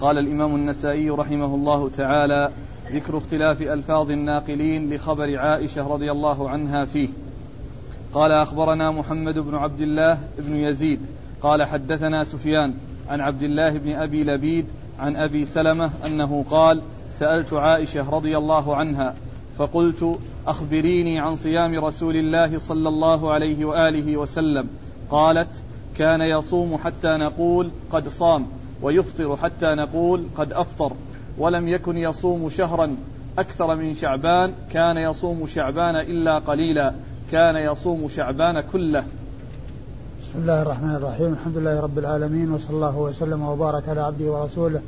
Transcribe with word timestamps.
قال 0.00 0.18
الإمام 0.18 0.54
النسائي 0.54 1.10
رحمه 1.10 1.54
الله 1.54 1.88
تعالى 1.88 2.50
ذكر 2.92 3.18
اختلاف 3.18 3.62
ألفاظ 3.62 4.10
الناقلين 4.10 4.94
لخبر 4.94 5.38
عائشة 5.38 5.88
رضي 5.88 6.10
الله 6.10 6.50
عنها 6.50 6.84
فيه. 6.84 7.08
قال 8.14 8.32
أخبرنا 8.32 8.90
محمد 8.90 9.38
بن 9.38 9.54
عبد 9.54 9.80
الله 9.80 10.18
بن 10.38 10.56
يزيد. 10.56 11.00
قال 11.42 11.64
حدثنا 11.64 12.24
سفيان 12.24 12.74
عن 13.08 13.20
عبد 13.20 13.42
الله 13.42 13.78
بن 13.78 13.92
أبي 13.92 14.24
لبيد 14.24 14.66
عن 14.98 15.16
أبي 15.16 15.44
سلمة 15.44 15.90
أنه 16.06 16.44
قال 16.50 16.82
سألت 17.10 17.52
عائشة 17.52 18.10
رضي 18.10 18.38
الله 18.38 18.76
عنها 18.76 19.14
فقلت 19.56 20.18
أخبريني 20.46 21.20
عن 21.20 21.36
صيام 21.36 21.84
رسول 21.84 22.16
الله 22.16 22.58
صلى 22.58 22.88
الله 22.88 23.32
عليه 23.32 23.64
وآله 23.64 24.16
وسلم. 24.16 24.68
قالت 25.10 25.62
كان 25.98 26.20
يصوم 26.20 26.76
حتى 26.76 27.08
نقول 27.08 27.70
قد 27.92 28.08
صام. 28.08 28.46
ويفطر 28.82 29.36
حتى 29.36 29.66
نقول 29.66 30.24
قد 30.36 30.52
أفطر 30.52 30.92
ولم 31.38 31.68
يكن 31.68 31.96
يصوم 31.96 32.48
شهرا. 32.48 32.96
أكثر 33.38 33.74
من 33.74 33.94
شعبان 33.94 34.52
كان 34.70 34.96
يصوم 34.96 35.46
شعبان 35.46 35.96
إلا 35.96 36.38
قليلا. 36.38 36.92
كان 37.32 37.56
يصوم 37.56 38.08
شعبان 38.08 38.60
كله. 38.60 39.04
بسم 40.20 40.38
الله 40.38 40.62
الرحمن 40.62 40.94
الرحيم. 40.94 41.32
الحمد 41.32 41.56
لله 41.56 41.80
رب 41.80 41.98
العالمين 41.98 42.52
وصلى 42.52 42.76
الله 42.76 42.98
وسلم 42.98 43.42
وبارك 43.42 43.88
على 43.88 44.00
عبده 44.00 44.24
ورسوله 44.24 44.80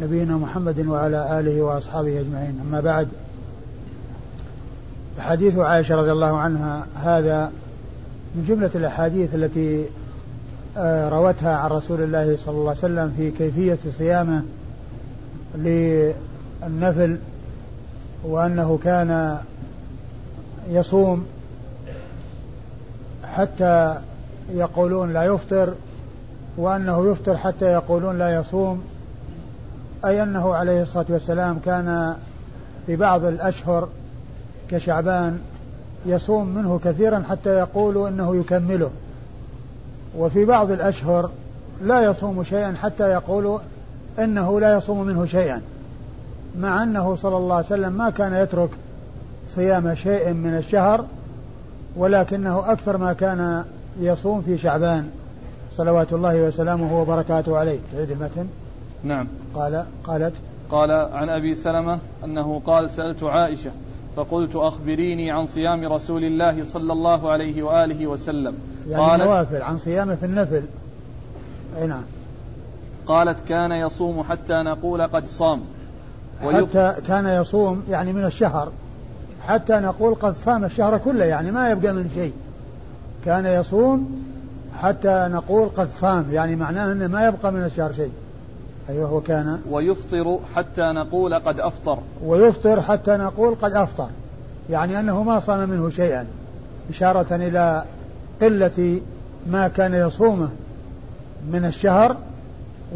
نبينا 0.00 0.36
محمد 0.36 0.86
وعلى 0.86 1.40
آله 1.40 1.62
وأصحابه 1.62 2.20
أجمعين. 2.20 2.60
أما 2.68 2.80
بعد 2.80 3.08
حديث 5.18 5.58
عائشة 5.58 5.96
رضي 5.96 6.12
الله 6.12 6.36
عنها 6.36 6.86
هذا 6.94 7.52
من 8.34 8.44
جملة 8.44 8.70
الأحاديث 8.74 9.34
التي 9.34 9.84
روتها 11.08 11.56
عن 11.56 11.70
رسول 11.70 12.02
الله 12.02 12.36
صلى 12.36 12.54
الله 12.54 12.70
عليه 12.70 12.78
وسلم 12.78 13.14
في 13.16 13.30
كيفية 13.30 13.78
صيامه 13.98 14.42
للنفل 15.54 17.18
وأنه 18.24 18.78
كان 18.84 19.38
يصوم 20.70 21.26
حتى 23.24 23.98
يقولون 24.52 25.12
لا 25.12 25.22
يفطر 25.22 25.74
وأنه 26.56 27.10
يفطر 27.12 27.36
حتى 27.36 27.64
يقولون 27.64 28.18
لا 28.18 28.34
يصوم 28.34 28.82
أي 30.04 30.22
أنه 30.22 30.54
عليه 30.54 30.82
الصلاة 30.82 31.06
والسلام 31.08 31.58
كان 31.64 32.16
في 32.86 32.96
بعض 32.96 33.24
الأشهر 33.24 33.88
كشعبان 34.70 35.38
يصوم 36.06 36.54
منه 36.54 36.80
كثيرا 36.84 37.24
حتى 37.30 37.50
يقولوا 37.50 38.08
أنه 38.08 38.36
يكمله. 38.36 38.90
وفي 40.18 40.44
بعض 40.44 40.70
الأشهر 40.70 41.30
لا 41.82 42.02
يصوم 42.02 42.44
شيئا 42.44 42.74
حتى 42.82 43.10
يقولوا 43.10 43.58
إنه 44.18 44.60
لا 44.60 44.76
يصوم 44.76 45.06
منه 45.06 45.26
شيئا 45.26 45.62
مع 46.58 46.82
أنه 46.82 47.16
صلى 47.16 47.36
الله 47.36 47.56
عليه 47.56 47.66
وسلم 47.66 47.92
ما 47.92 48.10
كان 48.10 48.34
يترك 48.34 48.70
صيام 49.48 49.94
شيء 49.94 50.32
من 50.32 50.56
الشهر 50.56 51.04
ولكنه 51.96 52.72
أكثر 52.72 52.96
ما 52.96 53.12
كان 53.12 53.64
يصوم 54.00 54.42
في 54.42 54.58
شعبان. 54.58 55.10
صلوات 55.76 56.12
الله 56.12 56.42
وسلامه 56.42 57.00
وبركاته 57.00 57.58
عليه. 57.58 57.78
تعيد 57.92 58.10
المتن. 58.10 58.46
نعم. 59.04 59.26
قال 59.54 59.84
قالت 60.04 60.34
قال 60.70 60.90
عن 60.90 61.28
أبي 61.28 61.54
سلمة 61.54 61.98
أنه 62.24 62.60
قال 62.66 62.90
سألت 62.90 63.22
عائشة 63.22 63.70
فقلت 64.16 64.56
أخبريني 64.56 65.30
عن 65.30 65.46
صيام 65.46 65.92
رسول 65.92 66.24
الله 66.24 66.64
صلى 66.64 66.92
الله 66.92 67.30
عليه 67.30 67.62
وآله 67.62 68.06
وسلم. 68.06 68.54
يعني 68.90 69.02
قالت 69.02 69.22
النوافل 69.22 69.62
عن 69.62 69.78
صيامة 69.78 70.14
في 70.14 70.26
النفل. 70.26 70.62
أي 71.78 71.86
نعم. 71.86 72.02
قالت 73.06 73.48
كان 73.48 73.72
يصوم 73.72 74.22
حتى 74.22 74.52
نقول 74.52 75.06
قد 75.06 75.26
صام. 75.26 75.60
حتى 76.42 76.94
كان 77.06 77.26
يصوم 77.26 77.82
يعني 77.90 78.12
من 78.12 78.24
الشهر. 78.24 78.72
حتى 79.46 79.72
نقول 79.72 80.14
قد 80.14 80.34
صام 80.34 80.64
الشهر 80.64 80.98
كله 80.98 81.24
يعني 81.24 81.50
ما 81.50 81.70
يبقى 81.70 81.92
من 81.92 82.10
شيء. 82.14 82.32
كان 83.24 83.46
يصوم 83.46 84.22
حتى 84.82 85.28
نقول 85.32 85.68
قد 85.68 85.88
صام 85.90 86.26
يعني 86.32 86.56
معناه 86.56 86.92
إنه 86.92 87.06
ما 87.06 87.26
يبقى 87.26 87.52
من 87.52 87.64
الشهر 87.64 87.92
شيء. 87.92 88.12
أيوه 88.88 89.14
وكان 89.14 89.60
ويفطر 89.70 90.38
حتى 90.54 90.82
نقول 90.82 91.34
قد 91.34 91.60
أفطر. 91.60 91.98
ويفطر 92.24 92.80
حتى 92.80 93.16
نقول 93.16 93.54
قد 93.54 93.72
أفطر. 93.72 94.08
يعني 94.70 95.00
أنه 95.00 95.22
ما 95.22 95.40
صام 95.40 95.68
منه 95.68 95.90
شيئا. 95.90 96.26
إشارة 96.90 97.26
إلى 97.30 97.84
قله 98.42 99.00
ما 99.46 99.68
كان 99.68 99.94
يصومه 99.94 100.48
من 101.52 101.64
الشهر 101.64 102.16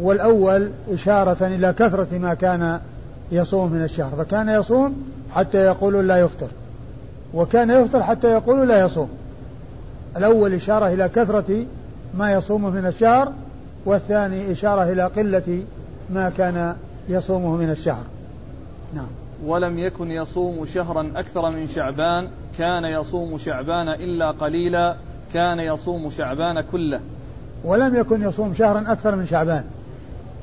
والأول 0.01 0.71
إشارة 0.91 1.47
إلى 1.47 1.73
كثرة 1.73 2.17
ما 2.17 2.33
كان 2.33 2.79
يصوم 3.31 3.71
من 3.71 3.83
الشهر. 3.83 4.11
فكان 4.17 4.49
يصوم 4.49 5.03
حتى 5.35 5.57
يقولوا 5.57 6.01
لا 6.01 6.17
يفطر 6.17 6.47
وكان 7.33 7.69
يفطر 7.69 8.03
حتى 8.03 8.31
يقولوا 8.31 8.65
لا 8.65 8.85
يصوم. 8.85 9.09
الأول 10.17 10.53
إشارة 10.53 10.93
إلى 10.93 11.09
كثرة 11.09 11.65
ما 12.17 12.31
يصومه 12.31 12.69
من 12.69 12.85
الشهر 12.85 13.33
والثاني 13.85 14.51
إشارة 14.51 14.91
إلى 14.91 15.03
قلة 15.03 15.63
ما 16.09 16.29
كان 16.37 16.75
يصومه 17.09 17.55
من 17.55 17.69
الشهر. 17.69 18.03
نعم. 18.95 19.07
ولم 19.45 19.79
يكن 19.79 20.11
يصوم 20.11 20.65
شهرا 20.65 21.11
أكثر 21.15 21.49
من 21.49 21.67
شعبان 21.67 22.27
كان 22.57 22.85
يصوم 22.85 23.37
شعبان 23.37 23.89
إلا 23.89 24.31
قليلا 24.31 24.95
كان 25.33 25.59
يصوم 25.59 26.09
شعبان 26.09 26.61
كله. 26.71 26.99
ولم 27.63 27.95
يكن 27.95 28.21
يصوم 28.21 28.53
شهرا 28.53 28.83
أكثر 28.87 29.15
من 29.15 29.25
شعبان. 29.25 29.63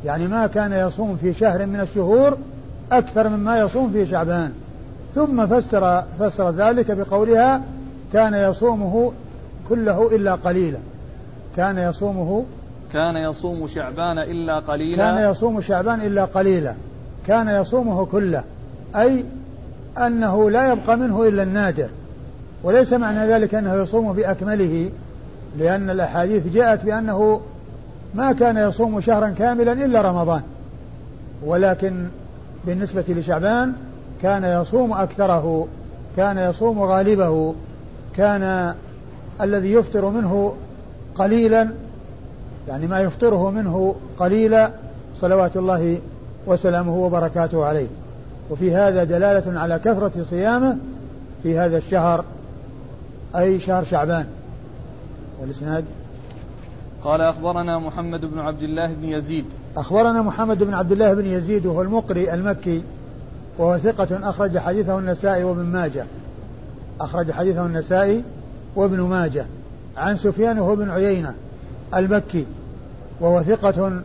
يعني 0.05 0.27
ما 0.29 0.47
كان 0.47 0.73
يصوم 0.73 1.17
في 1.17 1.35
شهر 1.35 1.67
من 1.67 1.81
الشهور 1.81 2.39
أكثر 2.93 3.29
مما 3.29 3.59
يصوم 3.59 3.93
في 3.93 4.07
شعبان. 4.07 4.53
ثم 5.15 5.47
فسر 5.47 6.03
فسر 6.19 6.51
ذلك 6.51 6.91
بقولها 6.91 7.63
كان 8.13 8.35
يصومه 8.35 9.13
كله 9.69 10.17
إلا 10.17 10.35
قليلا. 10.35 10.79
كان 11.57 11.79
يصومه 11.79 12.45
كان 12.93 13.17
يصوم 13.17 13.67
شعبان 13.67 14.19
إلا 14.19 14.59
قليلا. 14.59 14.97
كان 14.97 15.31
يصوم 15.31 15.61
شعبان 15.61 16.01
إلا 16.01 16.25
قليلا. 16.25 16.75
كان 17.27 17.49
يصومه 17.49 18.07
كله. 18.07 18.43
أي 18.97 19.25
أنه 19.99 20.51
لا 20.51 20.73
يبقى 20.73 20.97
منه 20.97 21.29
إلا 21.29 21.43
النادر. 21.43 21.89
وليس 22.62 22.93
معنى 22.93 23.27
ذلك 23.27 23.55
أنه 23.55 23.75
يصوم 23.75 24.12
بأكمله 24.12 24.91
لأن 25.59 25.91
الأحاديث 25.91 26.47
جاءت 26.55 26.84
بأنه 26.84 27.41
ما 28.15 28.33
كان 28.33 28.56
يصوم 28.56 29.00
شهرا 29.00 29.28
كاملا 29.39 29.72
إلا 29.72 30.00
رمضان. 30.00 30.43
ولكن 31.45 32.06
بالنسبة 32.66 33.05
لشعبان 33.09 33.72
كان 34.22 34.45
يصوم 34.45 34.93
أكثره 34.93 35.66
كان 36.16 36.39
يصوم 36.39 36.83
غالبه 36.83 37.55
كان 38.16 38.75
الذي 39.41 39.72
يفطر 39.72 40.11
منه 40.11 40.55
قليلا 41.15 41.69
يعني 42.69 42.87
ما 42.87 43.00
يفطره 43.00 43.50
منه 43.50 43.95
قليلا 44.16 44.71
صلوات 45.16 45.56
الله 45.56 45.99
وسلامه 46.47 46.97
وبركاته 46.97 47.65
عليه. 47.65 47.87
وفي 48.50 48.75
هذا 48.75 49.05
دلالة 49.05 49.61
على 49.61 49.78
كثرة 49.78 50.12
صيامه 50.31 50.77
في 51.43 51.59
هذا 51.59 51.77
الشهر. 51.77 52.25
أي 53.39 53.61
شهر 53.61 53.85
شعبان. 53.85 54.27
والإسناد؟ 55.41 55.85
قال 57.05 57.21
أخبرنا 57.21 57.79
محمد 57.79 58.21
بن 58.21 58.39
عبد 58.39 58.63
الله 58.63 58.93
بن 58.93 59.05
يزيد. 59.05 59.45
أخبرنا 59.77 60.23
محمد 60.23 60.63
بن 60.63 60.75
عبد 60.75 60.93
الله 60.93 61.15
بن 61.15 61.27
يزيد 61.27 61.67
وهو 61.67 61.83
المقري 61.83 62.35
المكي 62.35 62.83
وهو 63.59 63.79
ثقة 63.79 64.29
أخرج 64.29 64.59
حديثه 64.59 64.99
النسائي 64.99 65.45
وابن 65.45 65.63
ماجه. 65.63 66.07
أخرج 67.01 67.31
حديثه 67.31 67.67
النسائي 67.67 68.23
وابن 68.77 69.01
ماجه. 69.01 69.47
عن 69.97 70.17
سفيان 70.17 70.59
وهو 70.59 70.77
بن 70.77 70.91
عيينة 70.91 71.35
المكي 71.95 72.47
وهو 73.21 73.43
ثقة 73.43 74.03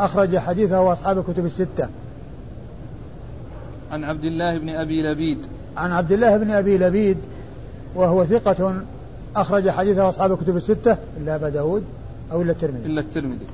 أخرج 0.00 0.38
حديثه 0.38 0.80
وأصحاب 0.80 1.18
الكتب 1.18 1.46
الستة. 1.46 1.88
عن 3.90 4.04
عبد 4.04 4.24
الله 4.24 4.58
بن 4.58 4.68
أبي 4.68 5.02
لبيد. 5.02 5.38
عن 5.76 5.92
عبد 5.92 6.12
الله 6.12 6.36
بن 6.36 6.50
أبي 6.50 6.78
لبيد 6.78 7.16
وهو 7.94 8.24
ثقة 8.24 8.74
أخرج 9.36 9.70
حديثه 9.70 10.08
أصحاب 10.08 10.32
الكتب 10.32 10.56
الستة 10.56 10.96
إلا 11.20 11.34
أبا 11.34 11.48
داود 11.48 11.84
أو 12.32 12.42
إلا 12.42 12.52
الترمذي. 12.52 12.86
إلا 12.86 13.00
الترمذي. 13.00 13.46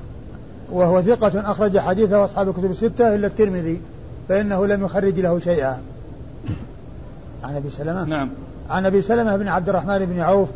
وهو 0.72 1.02
ثقة 1.02 1.50
أخرج 1.50 1.78
حديثه 1.78 2.24
أصحاب 2.24 2.48
الكتب 2.48 2.70
الستة 2.70 3.14
إلا 3.14 3.26
الترمذي 3.26 3.80
فإنه 4.28 4.66
لم 4.66 4.84
يخرج 4.84 5.20
له 5.20 5.38
شيئا. 5.38 5.78
عن 7.44 7.56
أبي 7.56 7.70
سلمة؟ 7.70 8.04
نعم. 8.04 8.30
عن 8.70 8.86
أبي 8.86 9.02
سلمة 9.02 9.36
بن 9.36 9.48
عبد 9.48 9.68
الرحمن 9.68 10.06
بن 10.06 10.20
عوف 10.20 10.48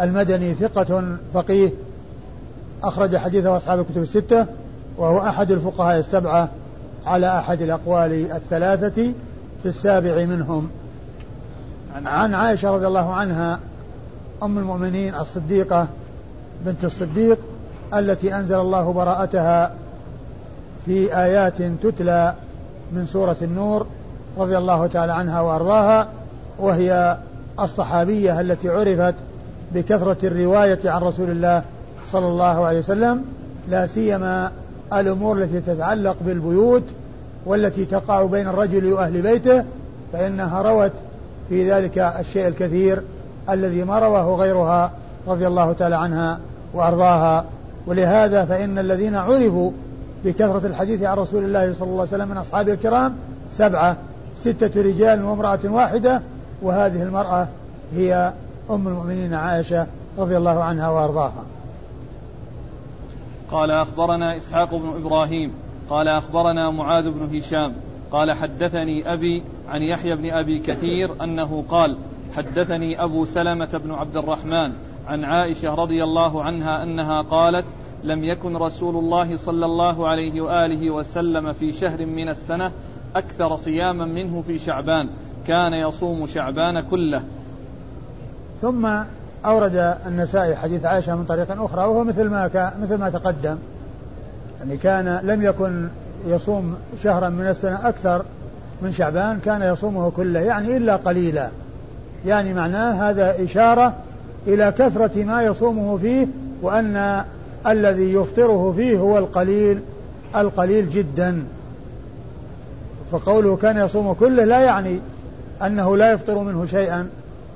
المدني 0.00 0.54
ثقة 0.54 1.16
فقيه 1.34 1.70
أخرج 2.82 3.16
حديثه 3.16 3.56
أصحاب 3.56 3.80
الكتب 3.80 4.02
الستة 4.02 4.46
وهو 4.96 5.18
أحد 5.18 5.50
الفقهاء 5.50 5.98
السبعة 5.98 6.48
على 7.06 7.38
أحد 7.38 7.62
الأقوال 7.62 8.32
الثلاثة 8.32 9.12
في 9.62 9.68
السابع 9.68 10.24
منهم. 10.24 10.70
عن 11.94 12.34
عائشة 12.34 12.70
رضي 12.70 12.86
الله 12.86 13.14
عنها 13.14 13.58
أم 14.42 14.58
المؤمنين 14.58 15.14
الصديقة 15.14 15.86
بنت 16.66 16.84
الصديق 16.84 17.38
التي 17.94 18.34
أنزل 18.34 18.58
الله 18.58 18.92
براءتها 18.92 19.74
في 20.86 21.16
آيات 21.16 21.62
تتلى 21.82 22.34
من 22.92 23.06
سورة 23.06 23.36
النور 23.42 23.86
رضي 24.38 24.58
الله 24.58 24.86
تعالى 24.86 25.12
عنها 25.12 25.40
وأرضاها 25.40 26.08
وهي 26.58 27.16
الصحابية 27.60 28.40
التي 28.40 28.68
عرفت 28.68 29.14
بكثرة 29.74 30.26
الرواية 30.26 30.78
عن 30.84 31.02
رسول 31.02 31.30
الله 31.30 31.62
صلى 32.12 32.26
الله 32.26 32.66
عليه 32.66 32.78
وسلم 32.78 33.24
لا 33.68 33.86
سيما 33.86 34.52
الأمور 34.92 35.42
التي 35.42 35.60
تتعلق 35.60 36.16
بالبيوت 36.20 36.82
والتي 37.46 37.84
تقع 37.84 38.24
بين 38.24 38.48
الرجل 38.48 38.92
وأهل 38.92 39.22
بيته 39.22 39.64
فإنها 40.12 40.62
روت 40.62 40.92
في 41.48 41.70
ذلك 41.70 41.98
الشيء 41.98 42.48
الكثير 42.48 43.02
الذي 43.50 43.84
ما 43.84 43.98
رواه 43.98 44.36
غيرها 44.36 44.90
رضي 45.28 45.46
الله 45.46 45.72
تعالى 45.72 45.96
عنها 45.96 46.38
وأرضاها. 46.74 47.44
ولهذا 47.86 48.44
فإن 48.44 48.78
الذين 48.78 49.14
عرفوا 49.14 49.70
بكثرة 50.24 50.66
الحديث 50.66 51.02
عن 51.02 51.16
رسول 51.16 51.44
الله 51.44 51.74
صلى 51.74 51.88
الله 51.88 52.00
عليه 52.00 52.10
وسلم 52.10 52.28
من 52.28 52.36
أصحابه 52.36 52.72
الكرام 52.72 53.16
سبعة 53.52 53.96
ستة 54.40 54.82
رجال 54.82 55.24
وامرأة 55.24 55.58
واحدة 55.64 56.22
وهذه 56.62 57.02
المرأة 57.02 57.48
هي 57.94 58.32
أم 58.70 58.88
المؤمنين 58.88 59.34
عائشة 59.34 59.86
رضي 60.18 60.36
الله 60.36 60.62
عنها 60.62 60.88
وأرضاها. 60.88 61.44
قال 63.50 63.70
أخبرنا 63.70 64.36
إسحاق 64.36 64.74
بن 64.74 64.88
إبراهيم 65.04 65.52
قال 65.90 66.08
أخبرنا 66.08 66.70
معاذ 66.70 67.10
بن 67.10 67.36
هشام 67.36 67.72
قال 68.12 68.32
حدثني 68.32 69.12
أبي 69.12 69.42
عن 69.68 69.82
يحيى 69.82 70.16
بن 70.16 70.30
أبي 70.30 70.58
كثير 70.58 71.24
أنه 71.24 71.64
قال 71.68 71.96
حدثني 72.36 73.04
أبو 73.04 73.24
سلمة 73.24 73.80
بن 73.84 73.90
عبد 73.90 74.16
الرحمن 74.16 74.72
عن 75.08 75.24
عائشة 75.24 75.74
رضي 75.74 76.04
الله 76.04 76.42
عنها 76.42 76.82
أنها 76.82 77.22
قالت 77.22 77.66
لم 78.04 78.24
يكن 78.24 78.56
رسول 78.56 78.96
الله 78.96 79.36
صلى 79.36 79.66
الله 79.66 80.08
عليه 80.08 80.40
وآله 80.40 80.90
وسلم 80.90 81.52
في 81.52 81.72
شهر 81.72 82.06
من 82.06 82.28
السنة 82.28 82.72
أكثر 83.16 83.56
صياما 83.56 84.04
منه 84.04 84.42
في 84.42 84.58
شعبان. 84.58 85.08
كان 85.46 85.72
يصوم 85.72 86.26
شعبان 86.26 86.80
كله. 86.80 87.22
ثم 88.62 88.88
أورد 89.44 89.96
النسائي 90.06 90.56
حديث 90.56 90.84
عائشة 90.84 91.16
من 91.16 91.24
طريق 91.24 91.62
أخرى 91.62 91.80
وهو 91.80 92.04
مثل 92.04 92.28
ما 92.28 92.72
مثل 92.80 92.98
ما 92.98 93.10
تقدم. 93.10 93.58
يعني 94.58 94.76
كان 94.76 95.20
لم 95.22 95.42
يكن 95.42 95.88
يصوم 96.26 96.76
شهرا 97.02 97.28
من 97.28 97.46
السنة 97.46 97.88
أكثر 97.88 98.24
من 98.82 98.92
شعبان 98.92 99.38
كان 99.44 99.62
يصومه 99.62 100.10
كله 100.10 100.40
يعني 100.40 100.76
إلا 100.76 100.96
قليلا. 100.96 101.48
يعني 102.26 102.54
معناه 102.54 103.10
هذا 103.10 103.44
إشارة 103.44 103.94
إلى 104.46 104.72
كثرة 104.78 105.24
ما 105.24 105.42
يصومه 105.42 105.98
فيه 105.98 106.26
وأن 106.62 107.24
الذي 107.66 108.12
يفطره 108.12 108.72
فيه 108.76 108.98
هو 108.98 109.18
القليل 109.18 109.80
القليل 110.36 110.90
جدا. 110.90 111.44
فقوله 113.12 113.56
كان 113.56 113.76
يصوم 113.76 114.12
كله 114.12 114.44
لا 114.44 114.60
يعني 114.60 114.98
أنه 115.62 115.96
لا 115.96 116.12
يفطر 116.12 116.38
منه 116.38 116.66
شيئا 116.66 117.08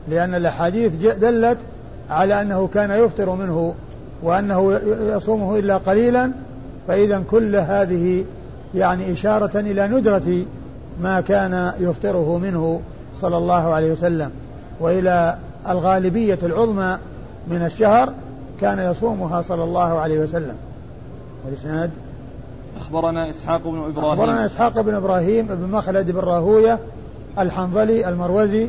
لأن 0.08 0.34
الأحاديث 0.34 0.92
دلت 0.94 1.58
على 2.10 2.42
أنه 2.42 2.66
كان 2.66 2.90
يفطر 2.90 3.34
منه 3.34 3.74
وأنه 4.22 4.80
يصومه 5.16 5.58
إلا 5.58 5.76
قليلا 5.76 6.32
فإذا 6.88 7.22
كل 7.30 7.56
هذه 7.56 8.24
يعني 8.74 9.12
إشارة 9.12 9.60
إلى 9.60 9.88
ندرة 9.88 10.44
ما 11.02 11.20
كان 11.20 11.72
يفطره 11.80 12.38
منه 12.38 12.80
صلى 13.20 13.36
الله 13.36 13.74
عليه 13.74 13.92
وسلم 13.92 14.30
وإلى 14.80 15.36
الغالبية 15.68 16.38
العظمى 16.42 16.98
من 17.50 17.62
الشهر 17.62 18.12
كان 18.60 18.78
يصومها 18.78 19.42
صلى 19.42 19.64
الله 19.64 19.98
عليه 19.98 20.18
وسلم. 20.18 20.54
والإسناد؟ 21.44 21.90
أخبرنا 22.76 23.28
إسحاق 23.28 23.62
بن 23.64 23.78
إبراهيم. 23.78 24.20
أخبرنا 24.20 24.46
إسحاق 24.46 24.80
بن 24.80 24.94
إبراهيم 24.94 25.46
بن 25.46 25.70
مخلد 25.70 26.10
بن 26.10 26.18
راهوية 26.18 26.78
الحنظلي 27.38 28.08
المروزي 28.08 28.68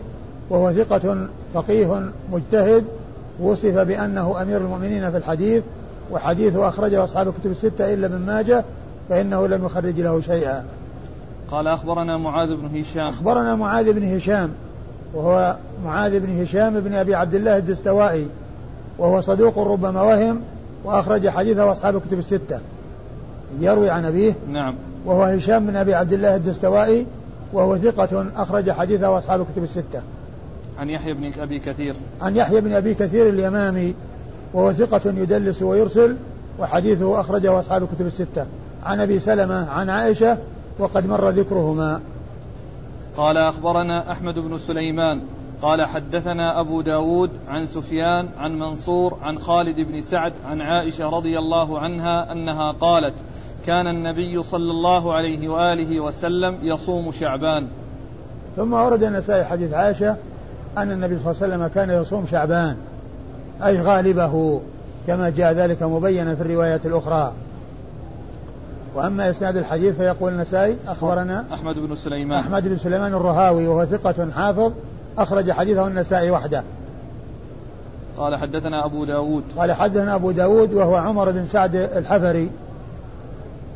وهو 0.50 0.74
ثقة 0.74 1.28
فقيه 1.54 2.10
مجتهد 2.32 2.86
وصف 3.40 3.78
بأنه 3.78 4.42
أمير 4.42 4.58
المؤمنين 4.58 5.12
في 5.12 5.18
الحديث 5.18 5.64
وحديثه 6.12 6.68
أخرجه 6.68 7.04
أصحاب 7.04 7.28
الكتب 7.28 7.52
الستة 7.52 7.94
إلا 7.94 8.08
ابن 8.08 8.18
ماجه 8.18 8.64
فإنه 9.10 9.48
لم 9.48 9.66
يخرج 9.66 10.02
له 10.02 10.22
شيئا. 10.22 10.66
قال 11.52 11.68
أخبرنا 11.68 12.18
معاذ 12.18 12.56
بن 12.56 12.80
هشام. 12.80 13.08
أخبرنا 13.08 13.56
معاذ 13.56 13.94
بن 13.94 14.16
هشام 14.16 14.50
وهو 15.14 15.56
معاذ 15.86 16.20
بن 16.20 16.42
هشام 16.42 16.80
بن 16.80 16.94
أبي 16.94 17.16
عبد 17.16 17.36
الله 17.36 17.58
الدستوائي 17.58 18.28
وهو 18.98 19.22
صدوق 19.22 19.60
ربما 19.60 20.02
وهم 20.02 20.42
وأخرج 20.84 21.30
حديثه 21.30 21.72
أصحاب 21.72 21.96
الكتب 21.96 22.20
الستة. 22.20 22.60
يروي 23.60 23.90
عن 23.90 24.06
أبيه 24.06 24.34
نعم. 24.52 24.76
وهو 25.06 25.24
هشام 25.24 25.66
بن 25.66 25.76
أبي 25.76 25.94
عبد 25.94 26.14
الله 26.14 26.36
الدستوائي 26.36 27.06
وهو 27.54 27.78
ثقة 27.78 28.26
أخرج 28.36 28.72
حديثه 28.72 29.18
أصحاب 29.18 29.42
الكتب 29.42 29.64
الستة. 29.64 30.02
عن 30.80 30.90
يحيى 30.90 31.14
بن 31.14 31.32
أبي 31.40 31.60
كثير. 31.60 31.96
عن 32.22 32.36
يحيى 32.36 32.62
بن 32.62 32.74
أبي 32.74 32.94
كثير 32.94 33.30
اليمامي 33.30 33.94
وهو 34.54 34.74
ثقة 34.74 35.02
يدلس 35.06 35.62
ويرسل 35.62 36.16
وحديثه 36.60 37.20
أخرجه 37.20 37.60
أصحاب 37.60 37.84
الكتب 37.84 38.06
الستة. 38.06 38.46
عن 38.84 39.00
أبي 39.00 39.20
سلمة 39.20 39.70
عن 39.70 39.90
عائشة 39.90 40.38
وقد 40.80 41.08
مر 41.08 41.30
ذكرهما. 41.30 42.02
قال 43.18 43.38
أخبرنا 43.38 44.12
أحمد 44.12 44.40
بن 44.40 44.58
سليمان 44.58 45.22
قال 45.62 45.86
حدثنا 45.86 46.60
أبو 46.60 46.82
داود 46.82 47.30
عن 47.48 47.66
سفيان 47.66 48.30
عن 48.38 48.60
منصور 48.60 49.18
عن 49.22 49.40
خالد 49.40 49.80
بن 49.80 50.02
سعد 50.02 50.34
عن 50.50 50.62
عائشة 50.62 51.10
رضي 51.10 51.40
الله 51.40 51.80
عنها 51.80 52.32
أنها 52.32 52.72
قالت 52.72 53.14
كان 53.66 53.88
النبي 53.88 54.44
صلى 54.44 54.72
الله 54.72 55.14
عليه 55.14 55.48
وآله 55.48 56.00
وسلم 56.00 56.58
يصوم 56.62 57.12
شعبان. 57.12 57.68
ثم 58.56 58.74
ورد 58.74 59.04
النسائي 59.04 59.46
حديث 59.46 59.74
عائشة 59.74 60.16
أن 60.78 60.92
النبي 60.92 61.20
صلى 61.20 61.32
الله 61.32 61.44
عليه 61.44 61.54
وسلم 61.54 61.68
كان 61.68 62.02
يصوم 62.02 62.26
شعبان 62.26 62.76
أي 63.64 63.82
غالبه 63.82 64.62
كما 65.08 65.30
جاء 65.30 65.54
ذلك 65.54 65.84
مبينا 65.84 66.36
في 66.36 66.42
الروايات 66.42 66.86
الأخرى. 66.86 67.34
وأما 68.96 69.30
إسناد 69.30 69.58
الحديث 69.58 69.96
فيقول 69.96 70.34
النسائي 70.34 70.78
أخبرنا 70.88 71.46
أحمد 71.54 71.80
بن 71.80 71.96
سليمان. 71.96 72.40
أحمد 72.40 72.68
بن 72.68 72.78
سليمان 72.78 73.14
الرهاوي 73.14 73.68
وهو 73.68 73.86
ثقة 73.86 74.32
حافظ 74.32 74.72
أخرج 75.18 75.52
حديثه 75.52 75.88
النسائي 75.88 76.32
وحده. 76.32 76.64
قال 78.18 78.36
حدثنا 78.36 78.86
أبو 78.86 79.06
داود. 79.06 79.44
قال 79.58 79.72
حدثنا 79.72 80.16
أبو 80.16 80.32
داود 80.32 80.74
وهو 80.74 80.96
عمر 80.96 81.32
بن 81.32 81.46
سعد 81.46 81.76
الحفري 81.76 82.50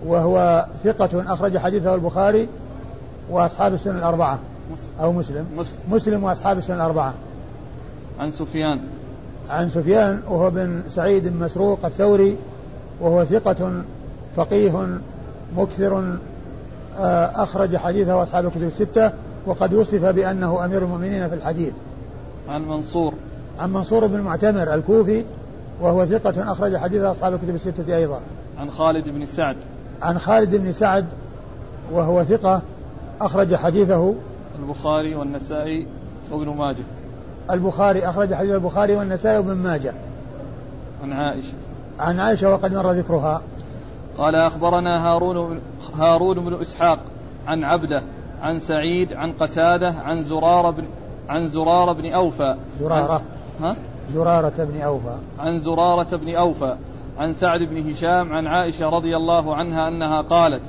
وهو 0.05 0.65
ثقة 0.83 1.33
أخرج 1.33 1.57
حديثه 1.57 1.95
البخاري 1.95 2.47
وأصحاب 3.29 3.73
السنن 3.73 3.97
الأربعة. 3.97 4.39
أو 5.01 5.11
مسلم. 5.11 5.45
مسلم, 5.57 5.77
مسلم 5.91 6.23
وأصحاب 6.23 6.57
السنن 6.57 6.75
الأربعة. 6.75 7.13
عن 8.19 8.31
سفيان. 8.31 8.79
عن 9.49 9.69
سفيان 9.69 10.21
وهو 10.29 10.49
بن 10.49 10.81
سعيد 10.89 11.27
بن 11.27 11.45
مسروق 11.45 11.85
الثوري 11.85 12.35
وهو 13.01 13.23
ثقة 13.23 13.83
فقيه 14.37 14.99
مكثر 15.57 16.17
آه، 16.99 17.43
أخرج 17.43 17.77
حديثه 17.77 18.23
أصحاب 18.23 18.45
الكتب 18.45 18.63
الستة 18.63 19.11
وقد 19.45 19.73
وصف 19.73 20.05
بأنه 20.05 20.65
أمير 20.65 20.83
المؤمنين 20.83 21.29
في 21.29 21.35
الحديث. 21.35 21.73
عن 22.49 22.67
منصور. 22.67 23.13
عن 23.59 23.73
منصور 23.73 24.07
بن 24.07 24.15
المعتمر 24.15 24.73
الكوفي 24.73 25.23
وهو 25.81 26.05
ثقة 26.05 26.51
أخرج 26.51 26.77
حديث 26.77 27.01
أصحاب 27.01 27.33
الكتب 27.33 27.55
الستة 27.55 27.97
أيضا. 27.97 28.19
عن 28.57 28.71
خالد 28.71 29.09
بن 29.09 29.25
سعد. 29.25 29.55
عن 30.01 30.19
خالد 30.19 30.55
بن 30.55 30.71
سعد 30.71 31.05
وهو 31.91 32.23
ثقة 32.23 32.61
أخرج 33.21 33.55
حديثه. 33.55 34.13
البخاري 34.59 35.15
والنسائي 35.15 35.87
وابن 36.31 36.49
ماجه. 36.49 36.83
البخاري 37.51 38.09
أخرج 38.09 38.33
حديث 38.33 38.51
البخاري 38.51 38.95
والنسائي 38.95 39.37
وابن 39.37 39.53
ماجه. 39.53 39.93
عن 41.03 41.13
عائشة. 41.13 41.53
عن 41.99 42.19
عائشة 42.19 42.49
وقد 42.49 42.73
مر 42.73 42.91
ذكرها. 42.91 43.41
قال 44.17 44.35
أخبرنا 44.35 45.07
هارون 45.07 45.61
هارون 45.95 46.45
بن 46.45 46.61
إسحاق 46.61 46.99
عن 47.47 47.63
عبده 47.63 48.03
عن 48.41 48.59
سعيد 48.59 49.13
عن 49.13 49.31
قتادة 49.31 49.95
عن 50.05 50.23
زرارة 50.23 50.71
بن 50.71 50.83
عن 51.29 51.47
زرارة 51.47 51.91
بن 51.93 52.13
أوفى. 52.13 52.55
زرارة. 52.79 53.21
ها؟ 53.61 53.75
زرارة 54.09 54.53
بن 54.63 54.81
أوفى. 54.81 55.17
عن 55.39 55.59
زرارة 55.59 56.15
بن 56.15 56.35
أوفى. 56.35 56.75
عن 57.17 57.33
سعد 57.33 57.63
بن 57.63 57.89
هشام 57.89 58.33
عن 58.33 58.47
عائشة 58.47 58.89
رضي 58.89 59.15
الله 59.15 59.55
عنها 59.55 59.87
أنها 59.87 60.21
قالت 60.21 60.61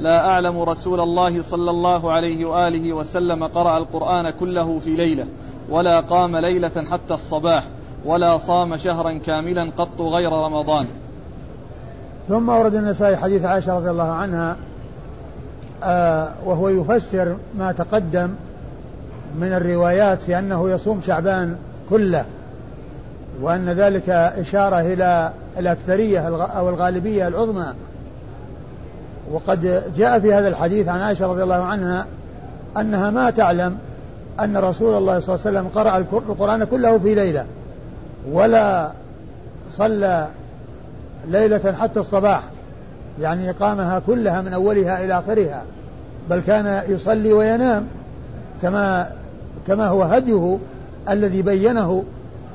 لا 0.00 0.28
أعلم 0.28 0.60
رسول 0.60 1.00
الله 1.00 1.42
صلى 1.42 1.70
الله 1.70 2.12
عليه 2.12 2.46
وآله 2.46 2.92
وسلم 2.92 3.44
قرأ 3.44 3.78
القرآن 3.78 4.30
كله 4.30 4.78
في 4.78 4.90
ليلة 4.90 5.26
ولا 5.70 6.00
قام 6.00 6.36
ليلة 6.36 6.84
حتى 6.90 7.14
الصباح 7.14 7.64
ولا 8.04 8.38
صام 8.38 8.76
شهرا 8.76 9.18
كاملا 9.18 9.70
قط 9.76 10.00
غير 10.00 10.32
رمضان. 10.32 10.86
ثم 12.28 12.48
ورد 12.48 12.74
النسائي 12.74 13.16
حديث 13.16 13.44
عائشة 13.44 13.76
رضي 13.76 13.90
الله 13.90 14.12
عنها 14.12 14.56
آه 15.84 16.28
وهو 16.44 16.68
يفسر 16.68 17.36
ما 17.58 17.72
تقدم 17.72 18.30
من 19.40 19.52
الروايات 19.52 20.22
في 20.22 20.38
أنه 20.38 20.70
يصوم 20.70 21.00
شعبان 21.06 21.56
كله 21.90 22.24
وأن 23.40 23.70
ذلك 23.70 24.10
إشارة 24.10 24.80
إلى 24.80 25.32
الأكثرية 25.58 26.20
أو 26.58 26.68
الغالبية 26.68 27.28
العظمى. 27.28 27.66
وقد 29.32 29.82
جاء 29.96 30.20
في 30.20 30.34
هذا 30.34 30.48
الحديث 30.48 30.88
عن 30.88 31.00
عائشة 31.00 31.26
رضي 31.26 31.42
الله 31.42 31.64
عنها 31.64 32.06
أنها 32.76 33.10
ما 33.10 33.30
تعلم 33.30 33.78
أن 34.40 34.56
رسول 34.56 34.96
الله 34.96 35.20
صلى 35.20 35.34
الله 35.34 35.46
عليه 35.46 35.58
وسلم 35.58 35.68
قرأ 35.74 35.96
القرآن 36.28 36.64
كله 36.64 36.98
في 36.98 37.14
ليلة 37.14 37.46
ولا 38.32 38.90
صلى 39.76 40.26
ليلة 41.28 41.74
حتى 41.80 42.00
الصباح 42.00 42.42
يعني 43.20 43.50
قامها 43.50 43.98
كلها 44.06 44.40
من 44.40 44.52
أولها 44.52 45.04
إلى 45.04 45.18
آخرها 45.18 45.62
بل 46.30 46.40
كان 46.46 46.82
يصلي 46.88 47.32
وينام 47.32 47.86
كما 48.62 49.10
كما 49.66 49.86
هو 49.86 50.02
هديه 50.02 50.58
الذي 51.08 51.42
بينه 51.42 52.04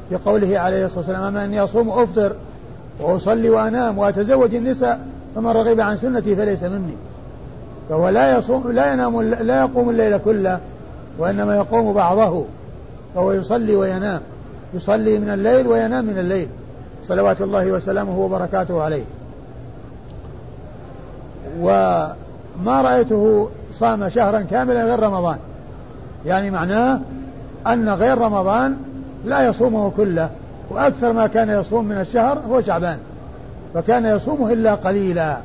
في 0.09 0.15
قوله 0.15 0.59
عليه 0.59 0.85
الصلاة 0.85 0.99
والسلام 0.99 1.23
أما 1.23 1.45
أني 1.45 1.59
أصوم 1.59 1.89
أفطر 1.89 2.33
وأصلي 2.99 3.49
وأنام 3.49 3.97
وأتزوج 3.97 4.55
النساء 4.55 4.99
فمن 5.35 5.47
رغب 5.47 5.79
عن 5.79 5.97
سنتي 5.97 6.35
فليس 6.35 6.63
مني. 6.63 6.93
فهو 7.89 8.09
لا 8.09 8.37
يصوم 8.37 8.71
لا 8.71 8.93
ينام 8.93 9.21
لا 9.21 9.59
يقوم 9.61 9.89
الليل 9.89 10.17
كله 10.17 10.59
وإنما 11.19 11.55
يقوم 11.55 11.93
بعضه 11.93 12.45
فهو 13.15 13.31
يصلي 13.31 13.75
وينام 13.75 14.21
يصلي 14.73 15.19
من 15.19 15.29
الليل 15.29 15.67
وينام 15.67 16.05
من 16.05 16.17
الليل. 16.17 16.47
صلوات 17.07 17.41
الله 17.41 17.71
وسلامه 17.71 18.19
وبركاته 18.19 18.83
عليه. 18.83 19.03
وما 21.61 22.81
رأيته 22.81 23.49
صام 23.73 24.09
شهرا 24.09 24.41
كاملا 24.41 24.83
غير 24.83 24.99
رمضان. 24.99 25.37
يعني 26.25 26.51
معناه 26.51 26.99
أن 27.67 27.89
غير 27.89 28.17
رمضان 28.17 28.77
لا 29.25 29.47
يصومه 29.47 29.91
كله 29.97 30.29
وأكثر 30.69 31.13
ما 31.13 31.27
كان 31.27 31.49
يصوم 31.49 31.85
من 31.85 31.97
الشهر 31.97 32.41
هو 32.49 32.61
شعبان 32.61 32.97
فكان 33.73 34.05
يصومه 34.05 34.53
إلا 34.53 34.75
قليلا. 34.75 35.37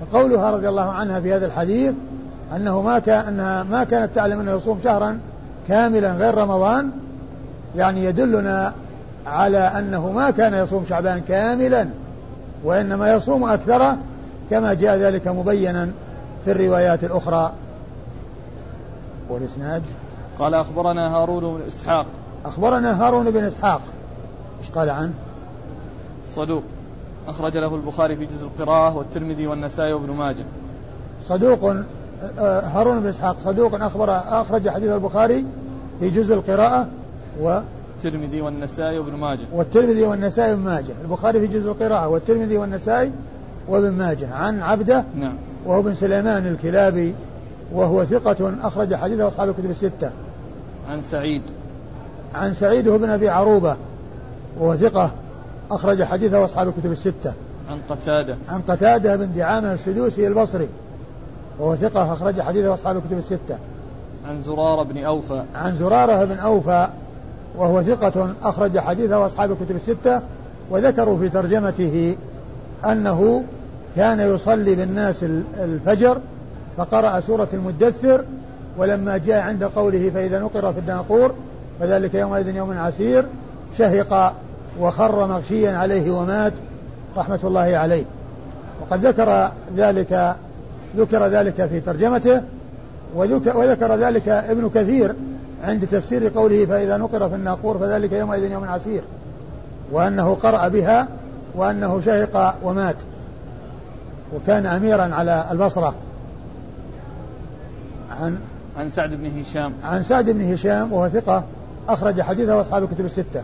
وقولها 0.00 0.50
رضي 0.50 0.68
الله 0.68 0.90
عنها 0.90 1.20
في 1.20 1.34
هذا 1.34 1.46
الحديث 1.46 1.94
أنه 2.56 2.82
ما 2.82 2.98
كان 2.98 3.26
أنها 3.26 3.62
ما 3.62 3.84
كانت 3.84 4.14
تعلم 4.14 4.40
أنه 4.40 4.52
يصوم 4.52 4.80
شهرا 4.84 5.18
كاملا 5.68 6.12
غير 6.12 6.34
رمضان 6.34 6.90
يعني 7.76 8.04
يدلنا 8.04 8.72
على 9.26 9.58
أنه 9.58 10.12
ما 10.12 10.30
كان 10.30 10.54
يصوم 10.54 10.84
شعبان 10.88 11.20
كاملا 11.20 11.88
وإنما 12.64 13.12
يصوم 13.12 13.44
أكثره 13.44 13.96
كما 14.50 14.74
جاء 14.74 14.96
ذلك 14.96 15.28
مبينا 15.28 15.90
في 16.44 16.52
الروايات 16.52 17.04
الأخرى. 17.04 17.52
والإسناد؟ 19.28 19.82
قال 20.38 20.54
أخبرنا 20.54 21.16
هارون 21.16 21.40
بن 21.40 21.60
إسحاق. 21.68 22.06
أخبرنا 22.44 23.06
هارون 23.06 23.30
بن 23.30 23.44
إسحاق. 23.44 23.80
إيش 24.60 24.70
قال 24.70 24.90
عنه؟ 24.90 25.12
صدوق. 26.28 26.62
أخرج 27.28 27.56
له 27.56 27.74
البخاري 27.74 28.16
في 28.16 28.26
جزء 28.26 28.44
القراءة 28.44 28.96
والترمذي 28.96 29.46
والنسائي 29.46 29.92
وابن 29.92 30.10
ماجه. 30.10 30.44
صدوق 31.24 31.76
هارون 32.38 33.00
بن 33.00 33.08
إسحاق 33.08 33.36
صدوق 33.40 33.82
أخبر 33.82 34.18
أخرج 34.18 34.68
حديث 34.68 34.90
البخاري 34.90 35.44
في 36.00 36.10
جزء 36.10 36.34
القراءة 36.34 36.86
و 37.40 37.60
الترمذي 38.04 38.40
والنسائي 38.40 38.98
وابن 38.98 39.14
ماجه. 39.14 39.40
والترمذي 39.52 40.02
والنسائي 40.02 40.52
وابن 40.52 40.62
ماجه. 40.62 40.92
البخاري 41.02 41.40
في 41.40 41.46
جزء 41.46 41.70
القراءة. 41.70 42.08
والترمذي 42.08 42.56
والنسائي 42.56 43.12
وابن 43.68 43.90
ماجه. 43.90 44.34
عن 44.34 44.62
عبده 44.62 45.04
نعم. 45.16 45.34
وهو 45.66 45.82
بن 45.82 45.94
سليمان 45.94 46.46
الكلابي 46.46 47.14
وهو 47.72 48.04
ثقة 48.04 48.54
أخرج 48.62 48.94
حديثه 48.94 49.26
أصحاب 49.26 49.48
الكتب 49.48 49.70
الستة. 49.70 50.10
عن 50.90 51.02
سعيد. 51.02 51.42
عن 52.34 52.52
سعيد 52.52 52.88
بن 52.88 53.10
أبي 53.10 53.28
عروبة 53.28 53.76
وهو 54.58 54.76
ثقة 54.76 55.10
أخرج 55.70 56.02
حديثه 56.02 56.44
أصحاب 56.44 56.68
الكتب 56.68 56.92
الستة. 56.92 57.32
عن 57.70 57.78
قتادة. 57.90 58.36
عن 58.48 58.60
قتادة 58.60 59.16
بن 59.16 59.32
دعامة 59.32 59.72
السدوسي 59.72 60.26
البصري 60.26 60.68
وهو 61.58 61.76
ثقة 61.76 62.12
أخرج 62.12 62.40
حديثه 62.40 62.74
أصحاب 62.74 62.96
الكتب 62.96 63.18
الستة. 63.18 63.58
عن 64.28 64.40
زرارة 64.40 64.82
بن 64.82 65.04
أوفى. 65.04 65.42
عن 65.54 65.74
زرارة 65.74 66.24
بن 66.24 66.38
أوفى 66.38 66.88
وهو 67.56 67.82
ثقة 67.82 68.34
أخرج 68.42 68.78
حديثه 68.78 69.26
أصحاب 69.26 69.52
الكتب 69.52 69.76
الستة 69.76 70.20
وذكروا 70.70 71.18
في 71.18 71.28
ترجمته 71.28 72.16
أنه 72.84 73.44
كان 73.96 74.20
يصلي 74.34 74.74
بالناس 74.74 75.24
الفجر 75.58 76.18
فقرأ 76.76 77.20
سورة 77.20 77.48
المدثر 77.52 78.24
ولما 78.78 79.18
جاء 79.18 79.40
عند 79.40 79.64
قوله 79.64 80.10
فإذا 80.14 80.38
نقر 80.38 80.72
في 80.72 80.78
الناقور 80.78 81.34
فذلك 81.80 82.14
يومئذ 82.14 82.56
يوم 82.56 82.78
عسير 82.78 83.24
شهق 83.78 84.34
وخر 84.80 85.26
مغشيا 85.26 85.76
عليه 85.76 86.10
ومات 86.10 86.52
رحمة 87.16 87.38
الله 87.44 87.76
عليه. 87.76 88.04
وقد 88.80 89.06
ذكر 89.06 89.50
ذلك 89.76 90.36
ذكر 90.96 91.26
ذلك 91.26 91.66
في 91.66 91.80
ترجمته 91.80 92.42
وذكر, 93.14 93.56
وذكر 93.56 93.94
ذلك 93.94 94.28
ابن 94.28 94.70
كثير 94.74 95.14
عند 95.62 95.86
تفسير 95.86 96.28
قوله 96.28 96.66
فإذا 96.66 96.96
نقر 96.96 97.28
في 97.28 97.34
الناقور 97.34 97.78
فذلك 97.78 98.12
يومئذ 98.12 98.52
يوم 98.52 98.64
عسير 98.64 99.02
وأنه 99.92 100.34
قرأ 100.34 100.68
بها 100.68 101.08
وأنه 101.54 102.00
شهق 102.00 102.58
ومات 102.62 102.96
وكان 104.34 104.66
أميرا 104.66 105.14
على 105.14 105.46
البصرة. 105.50 105.94
عن 108.10 108.38
عن 108.78 108.90
سعد 108.90 109.14
بن 109.14 109.40
هشام. 109.40 109.72
عن 109.82 110.02
سعد 110.02 110.30
بن 110.30 110.52
هشام 110.52 110.92
وهو 110.92 111.08
ثقة 111.08 111.44
أخرج 111.88 112.20
حديثه 112.20 112.60
أصحاب 112.60 112.82
الكتب 112.82 113.04
الستة. 113.04 113.42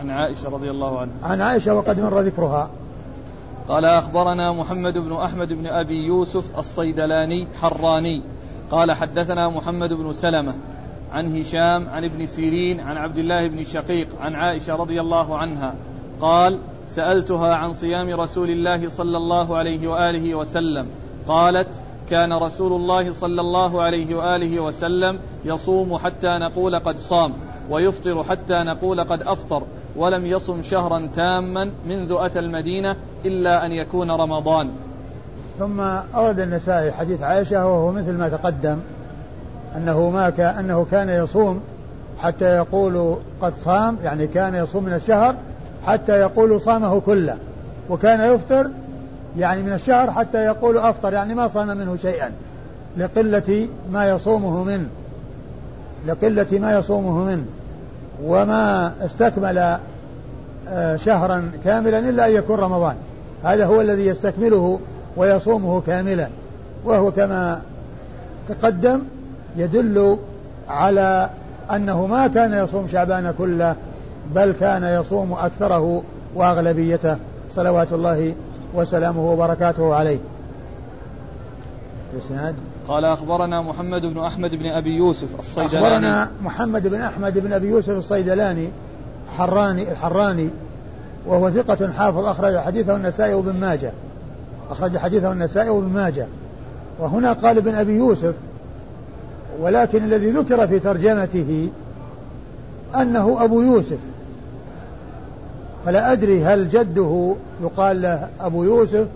عن 0.00 0.10
عائشة 0.10 0.48
رضي 0.48 0.70
الله 0.70 1.00
عنها. 1.00 1.14
عن 1.22 1.40
عائشة 1.40 1.74
وقد 1.74 2.00
مر 2.00 2.20
ذكرها. 2.20 2.70
قال 3.68 3.84
أخبرنا 3.84 4.52
محمد 4.52 4.98
بن 4.98 5.12
أحمد 5.12 5.48
بن 5.48 5.66
أبي 5.66 6.06
يوسف 6.06 6.58
الصيدلاني 6.58 7.48
حراني. 7.60 8.22
قال 8.70 8.92
حدثنا 8.92 9.48
محمد 9.48 9.92
بن 9.92 10.12
سلمة. 10.12 10.54
عن 11.12 11.36
هشام 11.36 11.88
عن 11.88 12.04
ابن 12.04 12.26
سيرين 12.26 12.80
عن 12.80 12.96
عبد 12.96 13.18
الله 13.18 13.48
بن 13.48 13.64
شقيق 13.64 14.08
عن 14.20 14.34
عائشة 14.34 14.74
رضي 14.74 15.00
الله 15.00 15.38
عنها. 15.38 15.74
قال 16.20 16.58
سألتها 16.88 17.54
عن 17.54 17.72
صيام 17.72 18.20
رسول 18.20 18.50
الله 18.50 18.88
صلى 18.88 19.16
الله 19.16 19.56
عليه 19.56 19.88
وآله 19.88 20.34
وسلم. 20.34 20.86
قالت 21.28 21.68
كان 22.10 22.32
رسول 22.32 22.72
الله 22.72 23.12
صلى 23.12 23.40
الله 23.40 23.82
عليه 23.82 24.14
وآله 24.14 24.60
وسلم 24.60 25.18
يصوم 25.44 25.98
حتى 25.98 26.38
نقول 26.38 26.78
قد 26.78 26.96
صام 26.96 27.32
ويفطر 27.70 28.24
حتى 28.24 28.54
نقول 28.54 29.04
قد 29.04 29.22
أفطر 29.22 29.62
ولم 29.96 30.26
يصم 30.26 30.62
شهرا 30.62 31.08
تاما 31.14 31.70
منذ 31.86 32.16
أتى 32.18 32.38
المدينة 32.38 32.96
إلا 33.24 33.66
أن 33.66 33.72
يكون 33.72 34.10
رمضان. 34.10 34.70
ثم 35.58 35.80
أورد 36.14 36.40
النسائي 36.40 36.92
حديث 36.92 37.22
عائشة 37.22 37.66
وهو 37.66 37.92
مثل 37.92 38.12
ما 38.12 38.28
تقدم. 38.28 38.78
أنه 39.76 40.10
ما 40.10 40.30
كان 40.30 40.54
أنه 40.58 40.86
كان 40.90 41.08
يصوم 41.08 41.60
حتى 42.18 42.56
يقول 42.56 43.16
قد 43.42 43.52
صام 43.56 43.96
يعني 44.04 44.26
كان 44.26 44.54
يصوم 44.54 44.84
من 44.84 44.92
الشهر 44.92 45.34
حتى 45.86 46.12
يقول 46.12 46.60
صامه 46.60 47.00
كله 47.00 47.36
وكان 47.90 48.34
يفطر 48.34 48.70
يعني 49.38 49.62
من 49.62 49.72
الشهر 49.72 50.10
حتى 50.10 50.38
يقول 50.38 50.78
أفطر 50.78 51.12
يعني 51.12 51.34
ما 51.34 51.48
صام 51.48 51.68
منه 51.68 51.96
شيئا 51.96 52.30
لقلة 52.96 53.68
ما 53.92 54.08
يصومه 54.08 54.64
منه 54.64 54.88
لقلة 56.06 56.58
ما 56.58 56.78
يصومه 56.78 57.24
منه 57.24 57.44
وما 58.24 58.92
استكمل 59.04 59.78
آه، 60.68 60.96
شهرا 60.96 61.50
كاملا 61.64 61.98
إلا 61.98 62.26
أن 62.26 62.32
يكون 62.32 62.56
رمضان. 62.56 62.94
هذا 63.44 63.66
هو 63.66 63.80
الذي 63.80 64.06
يستكمله 64.06 64.80
ويصومه 65.16 65.80
كاملا 65.80 66.28
وهو 66.84 67.12
كما 67.12 67.62
تقدم 68.48 69.00
يدل 69.56 70.18
على 70.68 71.30
أنه 71.70 72.06
ما 72.06 72.26
كان 72.26 72.52
يصوم 72.64 72.88
شعبان 72.88 73.34
كله 73.38 73.76
بل 74.34 74.52
كان 74.60 74.84
يصوم 74.84 75.32
أكثره 75.32 76.02
وأغلبيته. 76.34 77.16
صلوات 77.54 77.92
الله 77.92 78.34
وسلامه 78.74 79.32
وبركاته 79.32 79.94
عليه. 79.94 80.18
الإسناد 82.14 82.54
قال 82.88 83.04
أخبرنا 83.04 83.62
محمد 83.62 84.02
بن 84.02 84.18
أحمد 84.18 84.50
بن 84.50 84.66
أبي 84.66 84.90
يوسف 84.90 85.28
الصيدلاني. 85.38 85.86
أخبرنا 85.86 86.30
محمد 86.44 86.86
بن 86.86 87.00
أحمد 87.00 87.38
بن 87.38 87.52
أبي 87.52 87.68
يوسف 87.68 87.90
الصيدلاني 87.90 88.68
حراني 89.36 89.92
الحراني 89.92 90.48
وهو 91.26 91.50
ثقة 91.50 91.92
حافظ 91.92 92.24
أخرج 92.24 92.56
حديثه 92.56 92.96
النسائي 92.96 93.34
وابن 93.34 93.60
ماجه. 93.60 93.92
أخرج 94.70 94.96
حديثه 94.98 95.32
النسائي 95.32 95.68
وابن 95.68 95.88
ماجه. 95.88 96.26
وهنا 96.98 97.32
قال 97.32 97.56
ابن 97.56 97.74
أبي 97.74 97.92
يوسف 97.92 98.34
ولكن 99.60 100.04
الذي 100.04 100.30
ذكر 100.30 100.66
في 100.66 100.78
ترجمته 100.78 101.70
أنه 102.94 103.44
أبو 103.44 103.60
يوسف. 103.60 103.98
فلا 105.86 106.12
أدري 106.12 106.44
هل 106.44 106.68
جده 106.68 107.34
يقال 107.62 108.02
له 108.02 108.28
أبو 108.40 108.64
يوسف 108.64 109.06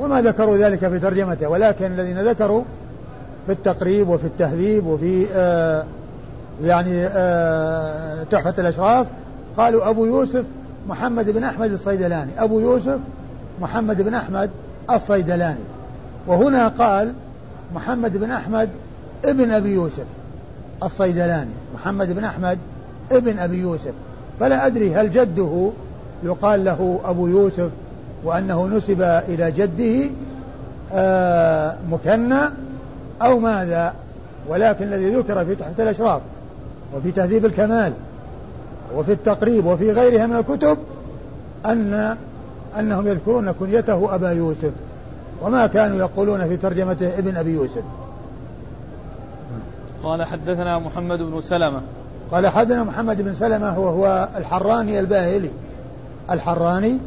وما 0.00 0.22
ذكروا 0.22 0.56
ذلك 0.56 0.88
في 0.88 0.98
ترجمته 0.98 1.48
ولكن 1.48 1.86
الذين 1.86 2.18
ذكروا 2.18 2.62
في 3.46 3.52
التقريب 3.52 4.08
وفي 4.08 4.24
التهذيب 4.24 4.86
وفي 4.86 5.26
آه 5.34 5.84
يعني 6.64 7.06
آه 7.06 8.24
تحفة 8.30 8.54
الأشراف 8.58 9.06
قالوا 9.56 9.90
أبو 9.90 10.06
يوسف 10.06 10.44
محمد 10.88 11.30
بن 11.30 11.44
أحمد 11.44 11.72
الصيدلاني 11.72 12.30
أبو 12.38 12.60
يوسف 12.60 12.98
محمد 13.60 14.02
بن 14.02 14.14
أحمد 14.14 14.50
الصيدلاني. 14.90 15.60
وهنا 16.26 16.68
قال 16.68 17.12
محمد 17.74 18.16
بن 18.16 18.30
أحمد 18.30 18.68
ابن 19.24 19.50
أبي 19.50 19.68
يوسف 19.68 20.04
الصيدلاني. 20.82 21.50
محمد 21.74 22.12
بن 22.12 22.24
أحمد 22.24 22.58
ابن 23.12 23.38
أبي 23.38 23.58
يوسف. 23.58 23.92
فلا 24.40 24.66
أدري 24.66 24.94
هل 24.94 25.10
جده 25.10 25.70
يقال 26.22 26.64
له 26.64 27.00
أبو 27.04 27.26
يوسف 27.26 27.70
وأنه 28.24 28.66
نسب 28.66 29.02
إلى 29.02 29.52
جده 29.52 30.10
آه 30.92 31.76
مكنى 31.90 32.40
أو 33.22 33.38
ماذا 33.38 33.94
ولكن 34.48 34.84
الذي 34.84 35.10
ذكر 35.10 35.44
في 35.44 35.54
تحت 35.54 35.80
الأشراف 35.80 36.20
وفي 36.94 37.12
تهذيب 37.12 37.46
الكمال 37.46 37.92
وفي 38.96 39.12
التقريب 39.12 39.66
وفي 39.66 39.92
غيرها 39.92 40.26
من 40.26 40.36
الكتب 40.36 40.78
أن 41.66 42.16
أنهم 42.78 43.06
يذكرون 43.06 43.52
كنيته 43.52 44.14
أبا 44.14 44.30
يوسف. 44.30 44.70
وما 45.42 45.66
كانوا 45.66 45.98
يقولون 45.98 46.48
في 46.48 46.56
ترجمته 46.56 47.18
ابن 47.18 47.36
أبي 47.36 47.50
يوسف. 47.50 47.82
قال 50.02 50.24
حدثنا 50.24 50.78
محمد 50.78 51.18
بن 51.18 51.40
سلمة. 51.40 51.80
قال 52.30 52.48
حدثنا 52.48 52.84
محمد 52.84 53.22
بن 53.22 53.34
سلمة 53.34 53.78
وهو 53.78 54.28
الحراني 54.36 55.00
الباهلي. 55.00 55.50
الحراني 56.30 56.98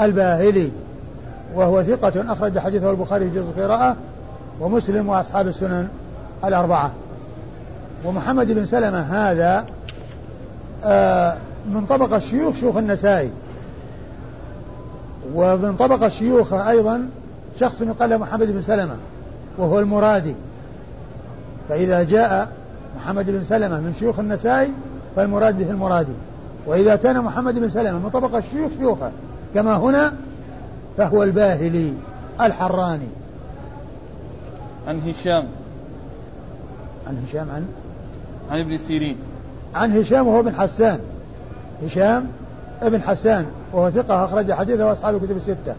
الباهلي. 0.00 0.70
وهو 1.54 1.82
ثقة 1.82 2.32
أخرج 2.32 2.58
حديثه 2.58 2.90
البخاري 2.90 3.30
في 3.30 3.36
جزء 3.36 3.48
القراءة 3.48 3.96
ومسلم 4.60 5.08
وأصحاب 5.08 5.48
السنن 5.48 5.88
الأربعة. 6.44 6.90
ومحمد 8.04 8.46
بن 8.52 8.66
سلمة 8.66 9.00
هذا 9.00 9.64
آه، 10.84 11.36
من 11.70 11.86
طبقة 11.86 12.16
الشيوخ 12.16 12.54
شيوخ 12.54 12.76
النسائي. 12.76 13.30
ومن 15.34 15.76
طبقة 15.76 16.06
الشيوخ 16.06 16.52
أيضا 16.52 17.08
شخص 17.60 17.80
يقال 17.80 18.10
له 18.10 18.16
محمد 18.16 18.52
بن 18.52 18.62
سلمة 18.62 18.96
وهو 19.58 19.78
المرادي. 19.78 20.34
فإذا 21.68 22.02
جاء 22.02 22.48
محمد 22.96 23.30
بن 23.30 23.44
سلمة 23.44 23.80
من 23.80 23.94
شيوخ 23.98 24.18
النسائي 24.18 24.70
فالمراد 25.16 25.58
به 25.58 25.70
المرادي. 25.70 26.12
وإذا 26.66 26.96
كان 26.96 27.20
محمد 27.20 27.54
بن 27.54 27.68
سلمة 27.68 27.98
من 27.98 28.10
طبقة 28.10 28.38
الشيوخ 28.38 28.72
شيوخه. 28.78 29.10
كما 29.54 29.76
هنا 29.76 30.12
فهو 30.96 31.22
الباهلي 31.22 31.92
الحراني. 32.40 33.08
عن 34.86 35.00
هشام. 35.00 35.44
عن 37.06 37.24
هشام 37.26 37.50
عن؟ 37.50 37.64
عن 38.50 38.60
ابن 38.60 38.76
سيرين. 38.76 39.16
عن 39.74 39.98
هشام 39.98 40.26
وهو 40.26 40.42
بن 40.42 40.54
حسان. 40.54 40.98
هشام 41.84 42.26
ابن 42.82 43.02
حسان 43.02 43.46
وهو 43.72 43.90
ثقة 43.90 44.24
أخرج 44.24 44.52
حديثه 44.52 44.92
أصحاب 44.92 45.14
الكتب 45.14 45.36
الستة. 45.36 45.74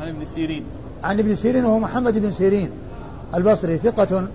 عن 0.00 0.08
ابن 0.08 0.24
سيرين. 0.24 0.64
عن 1.04 1.18
ابن 1.18 1.34
سيرين 1.34 1.64
وهو 1.64 1.78
محمد 1.78 2.18
بن 2.18 2.30
سيرين. 2.30 2.70
البصري 3.34 3.78
ثقة 3.78 4.26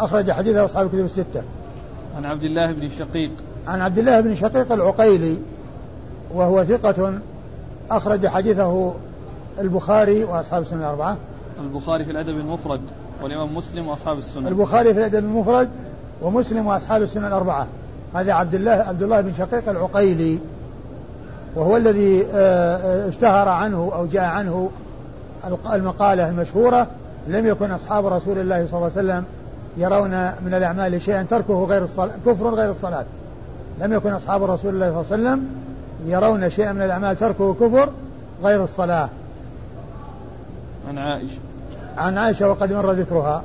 أخرج 0.00 0.30
حديثه 0.30 0.64
أصحاب 0.64 0.86
الكتب 0.86 1.04
الستة. 1.04 1.42
عن 2.16 2.24
عبد 2.24 2.44
الله 2.44 2.72
بن 2.72 2.88
شقيق. 2.88 3.30
عن 3.66 3.80
عبد 3.80 3.98
الله 3.98 4.20
بن 4.20 4.34
شقيق 4.34 4.72
العقيلي 4.72 5.36
وهو 6.34 6.64
ثقة 6.64 7.18
أخرج 7.90 8.26
حديثه 8.26 8.92
البخاري 9.60 10.24
وأصحاب 10.24 10.62
السنة 10.62 10.80
الأربعة. 10.80 11.16
البخاري 11.60 12.04
في 12.04 12.10
الأدب 12.10 12.38
المفرد 12.38 12.80
والإمام 13.22 13.54
مسلم 13.54 13.88
وأصحاب 13.88 14.18
السنة. 14.18 14.48
البخاري 14.48 14.94
في 14.94 15.00
الأدب 15.00 15.24
المفرد 15.24 15.68
ومسلم 16.22 16.66
وأصحاب 16.66 17.02
السنة 17.02 17.28
الأربعة. 17.28 17.66
هذا 18.14 18.32
عبد 18.32 18.54
الله 18.54 18.70
عبد 18.70 19.02
الله 19.02 19.20
بن 19.20 19.32
شقيق 19.38 19.68
العقيلي 19.68 20.38
وهو 21.56 21.76
الذي 21.76 22.26
آه، 22.26 22.26
آه، 22.34 23.08
اشتهر 23.08 23.48
عنه 23.48 23.92
أو 23.94 24.06
جاء 24.06 24.24
عنه 24.24 24.70
المقالة 25.72 26.28
المشهورة 26.28 26.86
لم 27.26 27.46
يكن 27.46 27.70
أصحاب 27.70 28.06
رسول 28.06 28.38
الله 28.38 28.66
صلى 28.66 28.78
الله 28.78 28.90
عليه 28.96 29.08
وسلم 29.08 29.24
يرون 29.76 30.10
من 30.46 30.54
الأعمال 30.54 31.02
شيئا 31.02 31.22
تركه 31.22 31.64
غير 31.64 31.84
الصلاة 31.84 32.14
كفر 32.26 32.54
غير 32.54 32.70
الصلاة. 32.70 33.04
لم 33.80 33.92
يكن 33.92 34.12
أصحاب 34.12 34.42
رسول 34.42 34.74
الله 34.74 35.02
صلى 35.02 35.16
الله 35.16 35.30
عليه 35.30 35.40
وسلم 35.40 35.48
يرون 36.06 36.50
شيئا 36.50 36.72
من 36.72 36.82
الأعمال 36.82 37.16
تركه 37.16 37.54
كفر 37.54 37.90
غير 38.42 38.64
الصلاة. 38.64 39.08
عن 40.88 40.98
عائشة. 40.98 41.38
عن 41.96 42.18
عائشة 42.18 42.48
وقد 42.48 42.72
مر 42.72 42.92
ذكرها. 42.92 43.44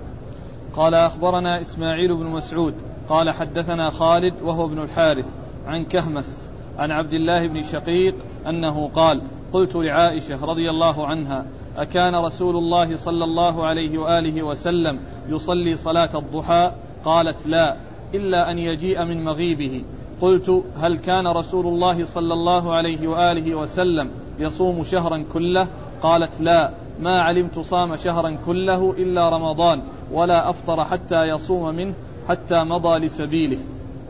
قال 0.75 0.93
أخبرنا 0.93 1.61
إسماعيل 1.61 2.17
بن 2.17 2.25
مسعود 2.25 2.73
قال 3.09 3.31
حدثنا 3.31 3.89
خالد 3.89 4.33
وهو 4.43 4.65
ابن 4.65 4.79
الحارث 4.79 5.25
عن 5.67 5.85
كهمس 5.85 6.49
عن 6.79 6.91
عبد 6.91 7.13
الله 7.13 7.47
بن 7.47 7.61
شقيق 7.61 8.15
أنه 8.47 8.87
قال 8.87 9.21
قلت 9.53 9.75
لعائشة 9.75 10.45
رضي 10.45 10.69
الله 10.69 11.07
عنها 11.07 11.45
أكان 11.77 12.15
رسول 12.15 12.55
الله 12.55 12.95
صلى 12.95 13.23
الله 13.23 13.65
عليه 13.65 13.97
وآله 13.97 14.43
وسلم 14.43 14.99
يصلي 15.29 15.75
صلاة 15.75 16.09
الضحى؟ 16.15 16.71
قالت 17.05 17.47
لا 17.47 17.75
إلا 18.13 18.51
أن 18.51 18.57
يجيء 18.57 19.05
من 19.05 19.23
مغيبه. 19.23 19.83
قلت 20.21 20.63
هل 20.77 20.97
كان 20.97 21.27
رسول 21.27 21.67
الله 21.67 22.05
صلى 22.05 22.33
الله 22.33 22.73
عليه 22.73 23.07
وآله 23.07 23.55
وسلم 23.55 24.09
يصوم 24.39 24.83
شهرا 24.83 25.25
كله؟ 25.33 25.67
قالت 26.01 26.41
لا 26.41 26.71
ما 27.01 27.21
علمت 27.21 27.59
صام 27.59 27.95
شهرا 27.95 28.37
كله 28.45 28.91
إلا 28.91 29.29
رمضان 29.29 29.81
ولا 30.11 30.49
أفطر 30.49 30.83
حتى 30.83 31.23
يصوم 31.23 31.75
منه 31.75 31.93
حتى 32.27 32.63
مضى 32.63 32.99
لسبيله. 32.99 33.59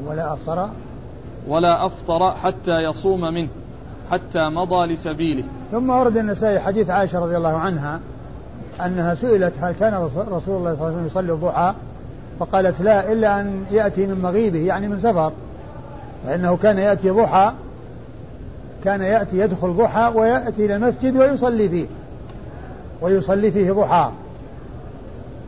ولا 0.05 0.33
أفطر؟ 0.33 0.69
ولا 1.47 1.85
أفطر 1.85 2.35
حتى 2.35 2.71
يصوم 2.71 3.21
منه. 3.21 3.49
حتى 4.11 4.49
مضى 4.49 4.93
لسبيله. 4.93 5.43
ثم 5.71 5.89
ورد 5.89 6.17
النسائي 6.17 6.59
حديث 6.59 6.89
عائشة 6.89 7.19
رضي 7.19 7.37
الله 7.37 7.57
عنها 7.57 7.99
أنها 8.85 9.15
سئلت 9.15 9.53
هل 9.61 9.73
كان 9.79 9.93
رسول 9.93 10.23
الله 10.27 10.39
صلى 10.39 10.57
الله 10.57 10.69
عليه 10.69 10.81
وسلم 10.81 11.05
يصلي 11.05 11.33
الضحى؟ 11.33 11.73
فقالت 12.39 12.81
لا 12.81 13.11
إلا 13.11 13.39
أن 13.39 13.65
يأتي 13.71 14.07
من 14.07 14.21
مغيبه 14.21 14.59
يعني 14.59 14.87
من 14.87 14.99
سفر. 14.99 15.31
فإنه 16.25 16.57
كان 16.57 16.77
يأتي 16.77 17.09
ضحى 17.09 17.51
كان 18.83 19.01
يأتي 19.01 19.37
يدخل 19.39 19.73
ضحى 19.73 20.11
ويأتي 20.15 20.65
إلى 20.65 20.75
المسجد 20.75 21.17
ويصلي 21.17 21.69
فيه 21.69 21.85
ويصلي 23.01 23.51
فيه 23.51 23.71
ضحى. 23.71 24.11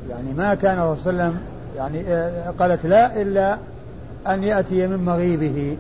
يعني 0.10 0.34
ما 0.38 0.54
كان 0.54 0.80
الرسول 0.80 1.04
صلى 1.04 1.12
الله 1.12 1.24
عليه 1.24 1.34
وسلم 1.34 1.41
يعني 1.78 2.04
آه، 2.08 2.54
قالت 2.60 2.86
لا 2.86 3.22
إلا 3.22 3.58
أن 4.28 4.44
يأتي 4.44 4.88
من 4.88 5.06
مغيبه. 5.06 5.78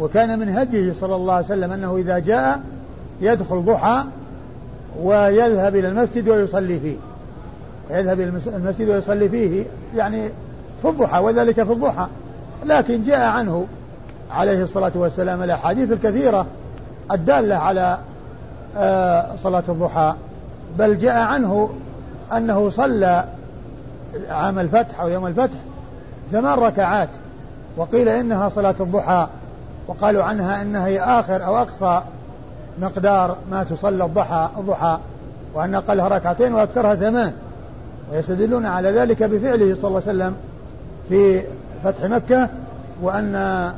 وكان 0.00 0.38
من 0.38 0.48
هديه 0.48 0.92
صلى 0.92 1.14
الله 1.16 1.34
عليه 1.34 1.44
وسلم 1.44 1.72
أنه 1.72 1.96
إذا 1.96 2.18
جاء 2.18 2.60
يدخل 3.20 3.62
ضحى 3.62 4.04
ويذهب 5.02 5.76
إلى 5.76 5.88
المسجد 5.88 6.28
ويصلي 6.28 6.80
فيه. 6.80 6.96
يذهب 7.90 8.20
إلى 8.20 8.40
المسجد 8.46 8.88
ويصلي 8.88 9.28
فيه 9.28 9.64
يعني 9.96 10.28
في 10.82 10.88
الضحى 10.88 11.18
وذلك 11.18 11.62
في 11.62 11.72
الضحى. 11.72 12.06
لكن 12.64 13.02
جاء 13.02 13.20
عنه 13.20 13.66
عليه 14.30 14.62
الصلاة 14.62 14.92
والسلام 14.94 15.42
الأحاديث 15.42 15.92
الكثيرة 15.92 16.46
الدالة 17.12 17.54
على 17.54 17.98
آه، 18.76 19.36
صلاة 19.42 19.62
الضحى. 19.68 20.14
بل 20.78 20.98
جاء 20.98 21.16
عنه 21.16 21.70
أنه 22.32 22.70
صلى 22.70 23.24
عام 24.30 24.58
الفتح 24.58 25.00
أو 25.00 25.08
يوم 25.08 25.26
الفتح 25.26 25.58
ثمان 26.32 26.58
ركعات 26.58 27.08
وقيل 27.76 28.08
إنها 28.08 28.48
صلاة 28.48 28.74
الضحى. 28.80 29.28
وقالوا 29.88 30.22
عنها 30.22 30.62
إنها 30.62 30.86
هي 30.86 31.00
آخر 31.00 31.46
أو 31.46 31.56
أقصى 31.56 32.02
مقدار 32.78 33.36
ما 33.50 33.64
تصلى 33.64 34.04
الضحى 34.04 34.48
الضحى 34.58 34.98
وأن 35.54 35.74
أقلها 35.74 36.08
ركعتين 36.08 36.54
وأكثرها 36.54 36.94
ثمان. 36.94 37.32
ويستدلون 38.12 38.66
على 38.66 38.90
ذلك 38.90 39.22
بفعله 39.22 39.74
صلى 39.74 39.84
الله 39.88 40.02
عليه 40.06 40.10
وسلم 40.10 40.34
في 41.08 41.42
فتح 41.84 42.04
مكة 42.04 42.48
وأن 43.02 43.72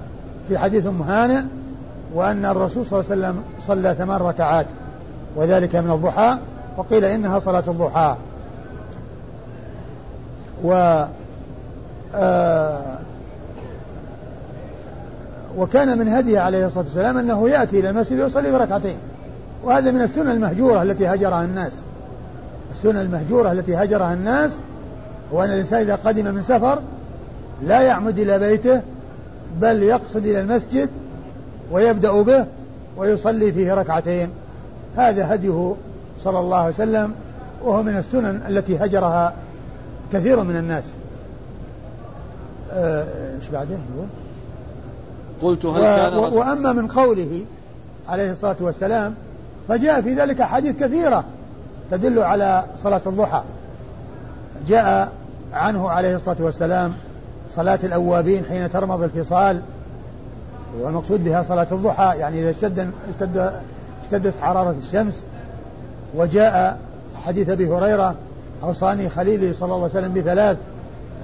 في 0.49 0.59
حديث 0.59 0.87
أم 0.87 1.03
هانئ 1.03 1.43
وأن 2.15 2.45
الرسول 2.45 2.87
صلى 2.87 3.01
الله 3.01 3.11
عليه 3.11 3.23
وسلم 3.23 3.43
صلى 3.67 3.95
ثمان 3.95 4.21
ركعات 4.21 4.67
وذلك 5.37 5.77
من 5.77 5.91
الضحى 5.91 6.37
وقيل 6.77 7.05
إنها 7.05 7.39
صلاة 7.39 7.65
الضحى. 7.69 8.17
و 10.65 11.05
آه 12.15 12.96
وكان 15.57 15.99
من 15.99 16.09
هديه 16.09 16.41
عليه 16.41 16.67
الصلاة 16.67 16.85
والسلام 16.85 17.17
أنه 17.17 17.49
يأتي 17.49 17.81
إلى 17.81 17.91
المسجد 17.91 18.21
ويصلي 18.21 18.53
بركعتين 18.53 18.97
وهذا 19.65 19.91
من 19.91 20.03
السنة 20.03 20.33
المهجورة 20.33 20.83
التي 20.83 21.07
هجرها 21.07 21.45
الناس. 21.45 21.73
السنة 22.71 23.01
المهجورة 23.01 23.53
التي 23.53 23.77
هجرها 23.77 24.15
الناس 24.15 24.59
هو 25.33 25.45
أن 25.45 25.51
الإنسان 25.51 25.81
إذا 25.81 25.95
قدم 25.95 26.35
من 26.35 26.43
سفر 26.43 26.79
لا 27.63 27.81
يعمد 27.81 28.19
إلى 28.19 28.39
بيته 28.39 28.81
بل 29.61 29.83
يقصد 29.83 30.27
إلى 30.27 30.41
المسجد 30.41 30.89
ويبدأ 31.73 32.23
به 32.23 32.47
ويصلي 32.97 33.53
فيه 33.53 33.75
ركعتين. 33.75 34.29
هذا 34.97 35.35
هديه 35.35 35.75
صلى 36.21 36.39
الله 36.39 36.59
عليه 36.59 36.75
وسلم 36.75 37.15
وهو 37.63 37.83
من 37.83 37.97
السنن 37.97 38.41
التي 38.49 38.77
هجرها 38.79 39.35
كثير 40.13 40.43
من 40.43 40.57
الناس. 40.57 40.85
آه، 42.73 43.05
إيش 43.41 43.49
بعده؟ 43.49 43.71
يقول 43.71 44.07
قلت 45.43 45.67
هل 45.67 45.81
كان 45.81 46.15
و... 46.15 46.39
وأما 46.39 46.73
من 46.73 46.87
قوله 46.87 47.41
عليه 48.09 48.31
الصلاة 48.31 48.57
والسلام 48.61 49.15
فجاء 49.69 50.03
في 50.03 50.15
ذلك 50.15 50.43
حديث 50.43 50.77
كثيرة 50.77 51.25
تدل 51.91 52.19
على 52.19 52.65
صلاة 52.83 53.01
الضحى. 53.07 53.43
جاء 54.69 55.13
عنه 55.53 55.91
عليه 55.91 56.17
الصلاة 56.17 56.37
والسلام 56.41 56.93
صلاة 57.51 57.79
الأوابين 57.85 58.45
حين 58.45 58.71
ترمض 58.71 59.03
الفصال 59.03 59.63
والمقصود 60.81 61.25
بها 61.25 61.43
صلاة 61.43 61.67
الضحى 61.73 62.19
يعني 62.19 62.41
إذا 62.41 62.51
اشتد 62.51 62.91
اشتد 63.11 63.53
اشتدت 64.05 64.35
حرارة 64.41 64.75
الشمس. 64.79 65.23
وجاء 66.17 66.79
حديث 67.25 67.49
أبي 67.49 67.69
هريرة 67.69 68.15
أوصاني 68.63 69.09
خليلي 69.09 69.53
صلى 69.53 69.67
الله 69.67 69.77
عليه 69.77 69.85
وسلم 69.85 70.15
بثلاث 70.15 70.57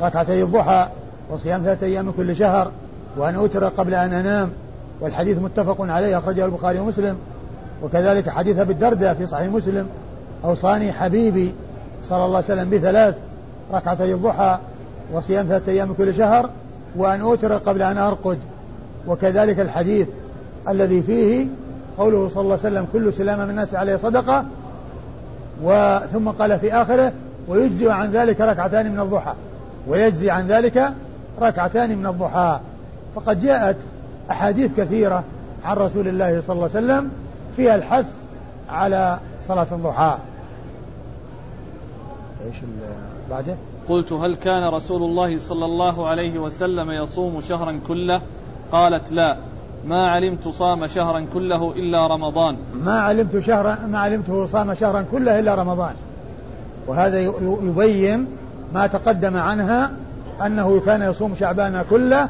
ركعتي 0.03 0.43
الضحى 0.43 0.87
وصيام 1.31 1.63
ثلاثة 1.63 1.87
أيام 1.87 2.11
كل 2.11 2.37
شهر. 2.37 2.71
وأن 3.17 3.35
أوتر 3.35 3.69
قبل 3.69 3.95
أن 3.95 4.13
أنام 4.13 4.51
والحديث 5.01 5.39
متفق 5.39 5.77
عليه 5.81 6.19
أخرجه 6.19 6.45
البخاري 6.45 6.79
ومسلم. 6.79 7.17
وكذلك 7.83 8.29
حديث 8.29 8.59
أبي 8.59 8.73
الدرداء 8.73 9.15
في 9.15 9.27
صحيح 9.27 9.49
مسلم 9.49 9.87
أوصاني 10.45 10.93
حبيبي 10.93 11.55
صلى 12.09 12.25
الله 12.25 12.37
عليه 12.37 12.47
وسلم 12.47 12.71
بثلاث 12.71 13.15
ركعتي 13.75 14.15
الضحى 14.15 14.59
وصيام 15.13 15.47
ثلاثة 15.47 15.73
أيام 15.73 15.95
كل 15.95 16.15
شهر 16.15 16.51
وأن 16.97 17.21
أوتر 17.21 17.57
قبل 17.57 17.83
أن 17.83 17.99
أرقد. 17.99 18.39
وكذلك 19.07 19.61
الحديث 19.61 20.09
الذي 20.69 21.03
فيه 21.03 21.47
قوله 21.99 22.29
صلى 22.29 22.41
الله 22.41 22.59
عليه 22.65 22.73
وسلم 22.73 22.87
كل 22.93 23.13
سلام 23.13 23.39
من 23.39 23.51
الناس 23.51 23.75
عليه 23.75 23.97
صدقة 23.97 24.45
وثم 25.63 26.29
قال 26.29 26.59
في 26.59 26.75
آخره 26.75 27.13
ويجزي 27.49 27.91
عن 27.91 28.11
ذلك 28.11 28.41
ركعتان 28.41 28.93
من 28.93 29.01
الضحى. 29.01 29.35
ويجزي 29.89 30.31
عن 30.31 30.47
ذلك 30.47 30.93
ركعتان 31.41 31.99
من 31.99 32.07
الضحى. 32.07 32.61
فقد 33.15 33.41
جاءت 33.41 33.77
أحاديث 34.31 34.71
كثيرة 34.77 35.25
عن 35.65 35.77
رسول 35.77 36.09
الله 36.09 36.41
صلى 36.41 36.55
الله 36.55 36.71
عليه 36.75 36.87
وسلم 36.87 37.11
فيها 37.57 37.75
الحث 37.75 38.07
على 38.71 39.19
صلاة 39.49 39.67
الضحى 39.73 40.19
إيش 42.47 42.57
بعده؟ 43.31 43.57
قلت 43.89 44.13
هل 44.13 44.35
كان 44.35 44.75
رسول 44.75 45.03
الله 45.03 45.39
صلى 45.39 45.65
الله 45.65 46.09
عليه 46.09 46.39
وسلم 46.39 46.91
يصوم 46.91 47.41
شهرا 47.41 47.81
كله؟ 47.89 48.21
قالت 48.73 49.13
لا 49.13 49.37
ما 49.87 50.07
علمت 50.07 50.49
صام 50.49 50.87
شهرا 50.87 51.27
كله 51.35 51.73
إلا 51.73 52.07
رمضان 52.07 52.57
ما 52.85 53.01
علمت 53.01 53.39
شهرا 53.39 53.79
ما 53.87 53.99
علمته 53.99 54.47
صام 54.47 54.75
شهرا 54.75 55.03
كله 55.13 55.39
إلا 55.39 55.55
رمضان 55.55 55.95
وهذا 56.87 57.21
يبين 57.41 58.27
ما 58.75 58.87
تقدم 58.87 59.37
عنها 59.37 59.91
أنه 60.47 60.81
كان 60.81 61.03
يصوم 61.03 61.35
شعبان 61.35 61.85
كله 61.91 62.29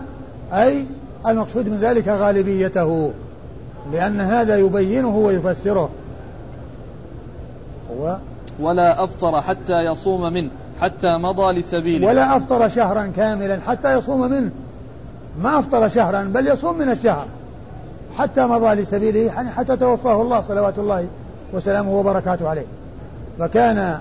أي 0.52 0.86
المقصود 1.26 1.68
من 1.68 1.78
ذلك 1.78 2.08
غالبيته 2.08 3.12
لأن 3.92 4.20
هذا 4.20 4.56
يبينه 4.56 5.16
ويفسره. 5.16 5.90
هو 7.90 8.16
ولا 8.60 9.04
أفطر 9.04 9.42
حتى 9.42 9.80
يصوم 9.92 10.32
منه 10.32 10.50
حتى 10.80 11.16
مضى 11.16 11.52
لسبيله. 11.58 12.08
ولا 12.08 12.36
أفطر 12.36 12.68
شهرا 12.68 13.12
كاملا 13.16 13.60
حتى 13.60 13.98
يصوم 13.98 14.30
منه. 14.30 14.50
ما 15.38 15.58
أفطر 15.58 15.88
شهرا 15.88 16.22
بل 16.22 16.46
يصوم 16.46 16.78
من 16.78 16.90
الشهر 16.90 17.26
حتى 18.18 18.46
مضى 18.46 18.74
لسبيله 18.74 19.20
يعني 19.20 19.50
حتى 19.50 19.76
توفاه 19.76 20.22
الله 20.22 20.40
صلوات 20.40 20.78
الله 20.78 21.06
وسلامه 21.52 21.92
وبركاته 21.92 22.48
عليه. 22.48 22.66
فكان 23.38 23.98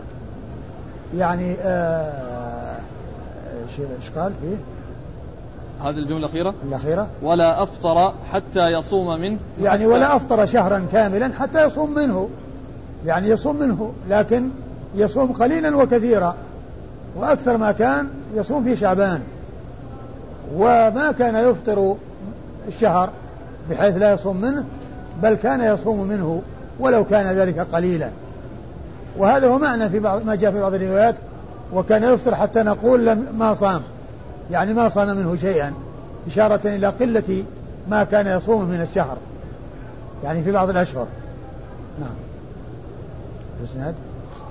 يعني 1.18 1.56
آه، 1.62 2.78
إيش 3.70 4.10
قال 4.16 4.32
فيه؟ 4.42 4.56
هذه 5.84 5.98
الجملة 5.98 6.18
الأخيرة؟ 6.18 6.54
الأخيرة؟ 6.68 7.08
ولا 7.22 7.64
أفطر 7.64 8.14
حتى 8.32 8.68
يصوم 8.68 9.22
منه. 9.22 9.38
يعني 9.62 9.86
ولا 9.86 10.16
أفطر 10.16 10.46
شهرا 10.46 10.86
كاملا 10.92 11.32
حتى 11.40 11.64
يصوم 11.64 11.94
منه. 11.94 12.30
يعني 13.06 13.30
يصوم 13.30 13.56
منه 13.56 13.94
لكن 14.10 14.50
يصوم 14.96 15.32
قليلا 15.32 15.78
وكثيرا. 15.78 16.36
وأكثر 17.16 17.58
ما 17.58 17.72
كان 17.72 18.08
يصوم 18.36 18.64
في 18.64 18.76
شعبان. 18.76 19.22
وما 20.56 21.12
كان 21.20 21.36
يفطر 21.36 21.96
الشهر 22.68 23.10
بحيث 23.70 23.98
لا 23.98 24.14
يصوم 24.14 24.42
منه 24.42 24.64
بل 25.24 25.34
كان 25.34 25.62
يصوم 25.62 26.08
منه 26.08 26.42
ولو 26.80 27.06
كان 27.06 27.36
ذلك 27.36 27.60
قليلا. 27.60 28.10
وهذا 29.18 29.48
هو 29.48 29.58
معنى 29.58 29.90
في 29.90 30.00
بعض 30.00 30.26
ما 30.26 30.36
جاء 30.36 30.52
في 30.52 30.62
بعض 30.62 30.74
الروايات. 30.74 31.16
وكان 31.74 32.04
يفطر 32.04 32.36
حتى 32.36 32.64
نقول 32.64 33.06
لم 33.06 33.26
ما 33.38 33.54
صام. 33.54 33.82
يعني 34.52 34.74
ما 34.74 34.90
صام 34.90 35.18
منه 35.18 35.36
شيئا 35.36 35.74
إشارة 36.28 36.62
إلى 36.66 36.88
قلة 36.88 37.44
ما 37.90 38.04
كان 38.04 38.28
يصوم 38.28 38.66
من 38.66 38.82
الشهر 38.82 39.18
يعني 40.24 40.44
في 40.44 40.52
بعض 40.52 40.70
الأشهر. 40.70 41.08
نعم. 42.00 42.16
الإسناد 43.60 43.96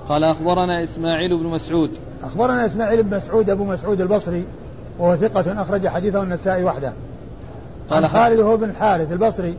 قال 0.09 0.23
أخبرنا 0.23 0.83
إسماعيل 0.83 1.37
بن 1.37 1.45
مسعود. 1.45 1.91
أخبرنا 2.23 2.65
إسماعيل 2.65 3.03
بن 3.03 3.17
مسعود 3.17 3.49
أبو 3.49 3.63
مسعود 3.63 4.01
البصري 4.01 4.45
وهو 4.99 5.15
ثقة 5.15 5.61
أخرج 5.61 5.87
حديثه 5.87 6.23
النسائي 6.23 6.63
وحده. 6.63 6.93
قال 7.89 8.09
خالد 8.09 8.39
هو 8.39 8.57
بن 8.57 8.69
الحارث 8.69 9.11
البصري 9.11 9.55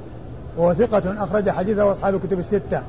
وهو 0.56 0.74
ثقة 0.74 1.24
أخرج 1.24 1.50
حديثه 1.50 1.92
أصحاب 1.92 2.14
الكتب 2.14 2.38
الستة. 2.38 2.82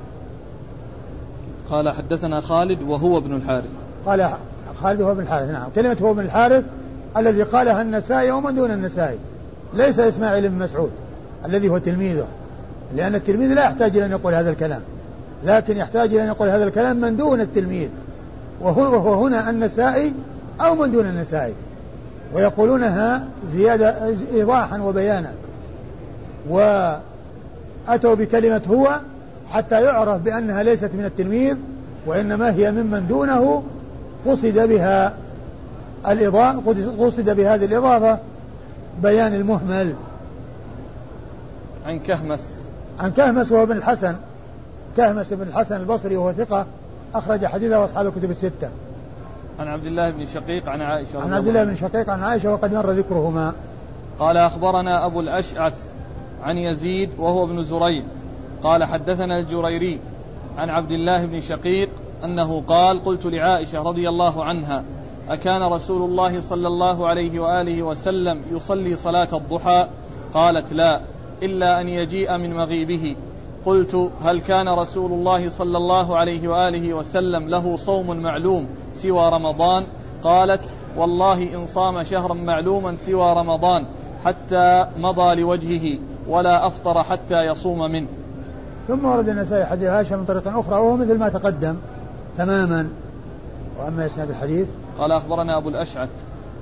قال 1.69 1.91
حدثنا 1.91 2.41
خالد 2.41 2.81
وهو 2.81 3.17
ابن 3.17 3.35
الحارث. 3.35 3.69
قال 4.05 4.29
خالد 4.81 5.01
هو 5.01 5.15
بن 5.15 5.21
الحارث. 5.21 5.49
نعم. 5.49 5.69
كلمة 5.75 5.97
هو 6.01 6.13
بن 6.13 6.19
الحارث 6.19 6.63
الذي 7.17 7.43
قالها 7.43 7.81
النسائي 7.81 8.31
ومن 8.31 8.55
دون 8.55 8.71
النسائي. 8.71 9.17
ليس 9.73 9.99
إسماعيل 9.99 10.49
بن 10.49 10.59
مسعود 10.59 10.91
الذي 11.45 11.69
هو 11.69 11.77
تلميذه. 11.77 12.27
لأن 12.95 13.15
التلميذ 13.15 13.53
لا 13.53 13.63
يحتاج 13.63 13.97
إلى 13.97 14.05
أن 14.05 14.11
يقول 14.11 14.33
هذا 14.33 14.49
الكلام. 14.49 14.81
لكن 15.45 15.77
يحتاج 15.77 16.13
إلى 16.13 16.23
أن 16.23 16.27
يقول 16.27 16.49
هذا 16.49 16.63
الكلام 16.63 16.97
من 16.97 17.17
دون 17.17 17.41
التلميذ. 17.41 17.89
وهو, 18.61 19.25
هنا 19.25 19.49
النسائي 19.49 20.13
أو 20.61 20.75
من 20.75 20.91
دون 20.91 21.05
النسائي. 21.05 21.53
ويقولونها 22.35 23.25
زيادة 23.53 23.95
إيضاحا 24.33 24.81
وبيانا. 24.81 25.31
وأتوا 26.49 28.15
بكلمة 28.15 28.61
هو 28.69 28.99
حتى 29.51 29.81
يعرف 29.81 30.21
بأنها 30.21 30.63
ليست 30.63 30.89
من 30.93 31.05
التلميذ 31.05 31.55
وإنما 32.05 32.51
هي 32.51 32.71
ممن 32.71 33.07
دونه 33.07 33.63
قصد 34.27 34.59
بها 34.69 35.13
الإضافة 36.07 37.05
قصد 37.05 37.29
بهذه 37.29 37.65
الإضافة 37.65 38.19
بيان 39.01 39.33
المهمل. 39.33 39.95
عن 41.85 41.99
كهمس. 41.99 42.63
عن 42.99 43.11
كهمس 43.11 43.51
وهو 43.51 43.63
ابن 43.63 43.77
الحسن. 43.77 44.15
كهمس 44.97 45.33
بن 45.33 45.47
الحسن 45.47 45.75
البصري 45.75 46.17
وهو 46.17 46.33
ثقة 46.33 46.65
أخرج 47.15 47.45
حديثه 47.45 47.85
أصحاب 47.85 48.07
الكتب 48.07 48.31
الستة. 48.31 48.69
عن 49.59 49.67
عبد 49.67 49.85
الله 49.85 50.09
بن 50.09 50.25
شقيق 50.25 50.69
عن 50.69 50.81
عائشة 50.81 51.21
عن 51.21 51.33
عبد 51.33 51.47
الله 51.47 51.63
بن 51.63 51.75
شقيق 51.75 52.09
عن 52.09 52.23
عائشة 52.23 52.53
وقد 52.53 52.73
مر 52.73 52.91
ذكرهما. 52.91 53.53
قال 54.19 54.37
أخبرنا 54.37 55.05
أبو 55.05 55.19
الأشعث 55.19 55.73
عن 56.43 56.57
يزيد 56.57 57.09
وهو 57.17 57.43
ابن 57.43 57.61
زريع. 57.61 58.03
قال 58.63 58.83
حدثنا 58.83 59.39
الجريري 59.39 59.99
عن 60.57 60.69
عبد 60.69 60.91
الله 60.91 61.25
بن 61.25 61.41
شقيق 61.41 61.89
أنه 62.23 62.63
قال 62.67 63.03
قلت 63.05 63.25
لعائشة 63.25 63.81
رضي 63.81 64.09
الله 64.09 64.45
عنها 64.45 64.83
أكان 65.29 65.73
رسول 65.73 66.09
الله 66.09 66.41
صلى 66.41 66.67
الله 66.67 67.07
عليه 67.07 67.39
وآله 67.39 67.83
وسلم 67.83 68.41
يصلي 68.51 68.95
صلاة 68.95 69.27
الضحى؟ 69.33 69.87
قالت 70.33 70.73
لا 70.73 71.01
إلا 71.43 71.81
أن 71.81 71.87
يجيء 71.87 72.37
من 72.37 72.53
مغيبه. 72.53 73.15
قلت 73.65 74.11
هل 74.23 74.39
كان 74.39 74.69
رسول 74.69 75.11
الله 75.11 75.49
صلى 75.49 75.77
الله 75.77 76.17
عليه 76.17 76.47
وآله 76.47 76.93
وسلم 76.93 77.49
له 77.49 77.75
صوم 77.75 78.17
معلوم 78.17 78.67
سوى 78.95 79.29
رمضان؟ 79.29 79.85
قالت 80.23 80.61
والله 80.97 81.55
إن 81.55 81.65
صام 81.65 82.03
شهرا 82.03 82.33
معلوما 82.33 82.95
سوى 82.95 83.33
رمضان 83.33 83.85
حتى 84.25 84.87
مضى 84.97 85.41
لوجهه 85.41 85.99
ولا 86.27 86.67
أفطر 86.67 87.03
حتى 87.03 87.45
يصوم 87.45 87.91
منه. 87.91 88.07
ثم 88.87 89.05
ورد 89.05 89.29
النسائي 89.29 89.65
حديث 89.65 89.89
عائشة 89.89 90.15
من 90.15 90.25
طريق 90.25 90.47
أخرى 90.47 90.75
وهو 90.75 90.97
مثل 90.97 91.17
ما 91.19 91.29
تقدم 91.29 91.75
تماما. 92.37 92.89
وأما 93.79 94.05
إسناد 94.05 94.29
الحديث 94.29 94.67
قال 94.99 95.11
أخبرنا 95.11 95.57
أبو 95.57 95.69
الأشعث. 95.69 96.09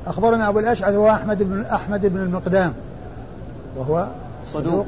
أخبرنا 0.08 0.50
أبو 0.50 0.60
الأشعث 0.60 0.96
هو 0.96 1.10
أحمد 1.10 1.44
بن 1.44 1.66
أحمد 1.66 2.06
بن 2.06 2.18
المقدام. 2.18 2.74
وهو 3.78 4.08
صدوق. 4.46 4.86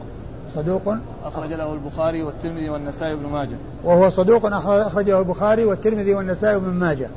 صدوق. 0.56 0.96
أخرج 1.26 1.54
له 1.54 1.74
البخاري 1.74 2.24
والترمذي 2.24 2.70
والنسائي 2.70 3.16
بن 3.16 3.30
ماجه. 3.30 3.56
وهو 3.84 4.10
صدوق 4.10 4.46
أخرجه 4.66 5.20
البخاري 5.20 5.66
والترمذي 5.66 6.14
والنسائي 6.14 6.60
بن 6.60 6.70
ماجه. 6.70 7.10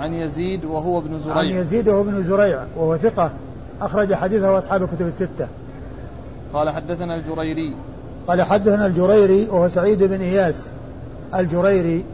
عن 0.00 0.14
يزيد 0.14 0.64
وهو 0.64 0.98
ابن 0.98 1.18
زريع. 1.18 1.36
عن 1.36 1.46
يزيد 1.46 1.88
وهو 1.88 2.00
ابن 2.00 2.22
زريع 2.22 2.64
وهو 2.76 2.96
ثقة 2.96 3.30
أخرج 3.82 4.14
حديثه 4.14 4.58
أصحاب 4.58 4.82
الكتب 4.82 5.06
الستة. 5.06 5.48
قال 6.52 6.70
حدثنا 6.70 7.14
الجريري. 7.14 7.76
قال 8.28 8.42
حدثنا 8.42 8.86
الجريري 8.86 9.48
وهو 9.48 9.68
سعيد 9.68 10.02
بن 10.02 10.20
إياس. 10.20 10.68
الجريري 11.34 12.04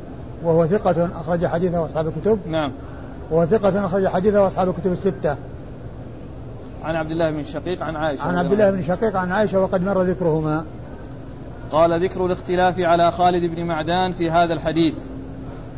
وهو 0.43 0.67
ثقة 0.67 1.21
أخرج 1.21 1.47
حديثه 1.47 1.85
أصحاب 1.85 2.07
الكتب. 2.09 2.39
نعم. 2.47 2.73
وهو 3.31 3.47
ثقة 3.47 3.87
أخرج 3.87 4.07
حديثه 4.07 4.47
أصحاب 4.47 4.69
الكتب 4.69 4.93
الستة. 4.93 5.37
عن 6.85 6.97
عبد 6.97 7.11
الله 7.11 7.31
بن 7.31 7.43
شقيق 7.43 7.83
عن 7.83 7.97
عائشة 7.97 8.23
عن 8.23 8.39
عبد 8.39 8.53
الله 8.53 8.71
بن 8.71 8.83
شقيق 8.83 9.17
عن 9.17 9.33
عائشة 9.33 9.61
وقد 9.61 9.83
مر 9.83 10.03
ذكرهما. 10.03 10.65
قال 11.73 12.05
ذكر 12.05 12.27
الاختلاف 12.27 12.81
على 12.81 13.11
خالد 13.11 13.55
بن 13.55 13.65
معدان 13.65 14.13
في 14.13 14.31
هذا 14.31 14.53
الحديث. 14.53 14.95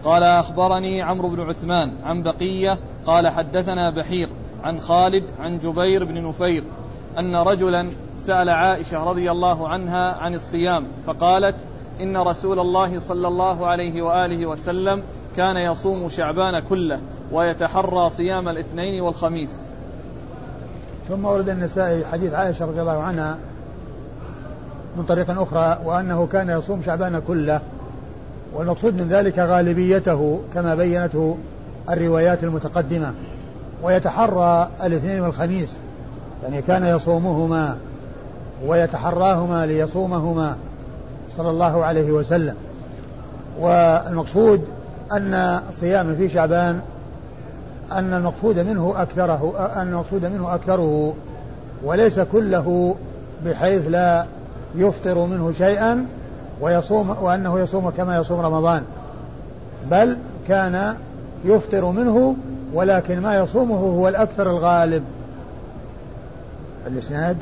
قال 0.04 0.22
أخبرني 0.22 1.02
عمرو 1.02 1.28
بن 1.28 1.40
عثمان 1.40 1.92
عن 2.04 2.22
بقية 2.22 2.78
قال 3.06 3.28
حدثنا 3.28 3.90
بحير 3.90 4.28
عن 4.64 4.80
خالد 4.80 5.24
عن 5.40 5.58
جبير 5.58 6.04
بن 6.04 6.28
نفير 6.28 6.64
أن 7.18 7.36
رجلا 7.36 7.90
سأل 8.18 8.48
عائشة 8.48 9.04
رضي 9.04 9.30
الله 9.30 9.68
عنها 9.68 10.14
عن 10.14 10.34
الصيام 10.34 10.84
فقالت 11.06 11.56
إن 12.00 12.16
رسول 12.16 12.60
الله 12.60 12.98
صلى 12.98 13.28
الله 13.28 13.66
عليه 13.66 14.02
وآله 14.02 14.46
وسلم 14.46 15.02
كان 15.36 15.56
يصوم 15.56 16.08
شعبان 16.08 16.60
كله 16.60 17.00
ويتحرى 17.32 18.10
صيام 18.10 18.48
الاثنين 18.48 19.00
والخميس. 19.00 19.50
ثم 21.08 21.24
ورد 21.24 21.48
النسائي 21.48 22.04
حديث 22.12 22.32
عائشة 22.32 22.64
رضي 22.64 22.80
الله 22.80 23.02
عنها 23.02 23.38
من 24.96 25.04
طريق 25.04 25.40
أخرى 25.40 25.78
وأنه 25.84 26.28
كان 26.32 26.50
يصوم 26.50 26.82
شعبان 26.82 27.22
كله 27.26 27.60
والمقصود 28.54 28.94
من 28.94 29.08
ذلك 29.08 29.38
غالبيته 29.38 30.40
كما 30.54 30.74
بينته 30.74 31.38
الروايات 31.90 32.44
المتقدمة 32.44 33.14
ويتحرى 33.82 34.68
الاثنين 34.82 35.20
والخميس 35.20 35.76
يعني 36.42 36.62
كان 36.62 36.84
يصومهما 36.84 37.76
ويتحراهما 38.66 39.66
ليصومهما. 39.66 40.56
صلى 41.38 41.50
الله 41.50 41.84
عليه 41.84 42.12
وسلم. 42.12 42.54
والمقصود 43.60 44.64
أن 45.12 45.60
صيام 45.72 46.14
في 46.14 46.28
شعبان 46.28 46.80
أن 47.92 48.14
المقصود 48.14 48.58
منه 48.58 48.94
أكثره 48.96 49.70
أن 49.76 49.88
المقصود 49.88 50.24
منه 50.24 50.54
أكثره 50.54 51.14
وليس 51.84 52.20
كله 52.20 52.94
بحيث 53.44 53.88
لا 53.88 54.26
يفطر 54.74 55.26
منه 55.26 55.52
شيئا 55.52 56.06
ويصوم 56.60 57.16
وأنه 57.20 57.60
يصوم 57.60 57.90
كما 57.90 58.16
يصوم 58.16 58.40
رمضان. 58.40 58.82
بل 59.90 60.16
كان 60.48 60.96
يفطر 61.44 61.84
منه 61.84 62.36
ولكن 62.74 63.20
ما 63.20 63.38
يصومه 63.38 63.76
هو 63.76 64.08
الأكثر 64.08 64.50
الغالب. 64.50 65.02
الإسناد؟ 66.86 67.36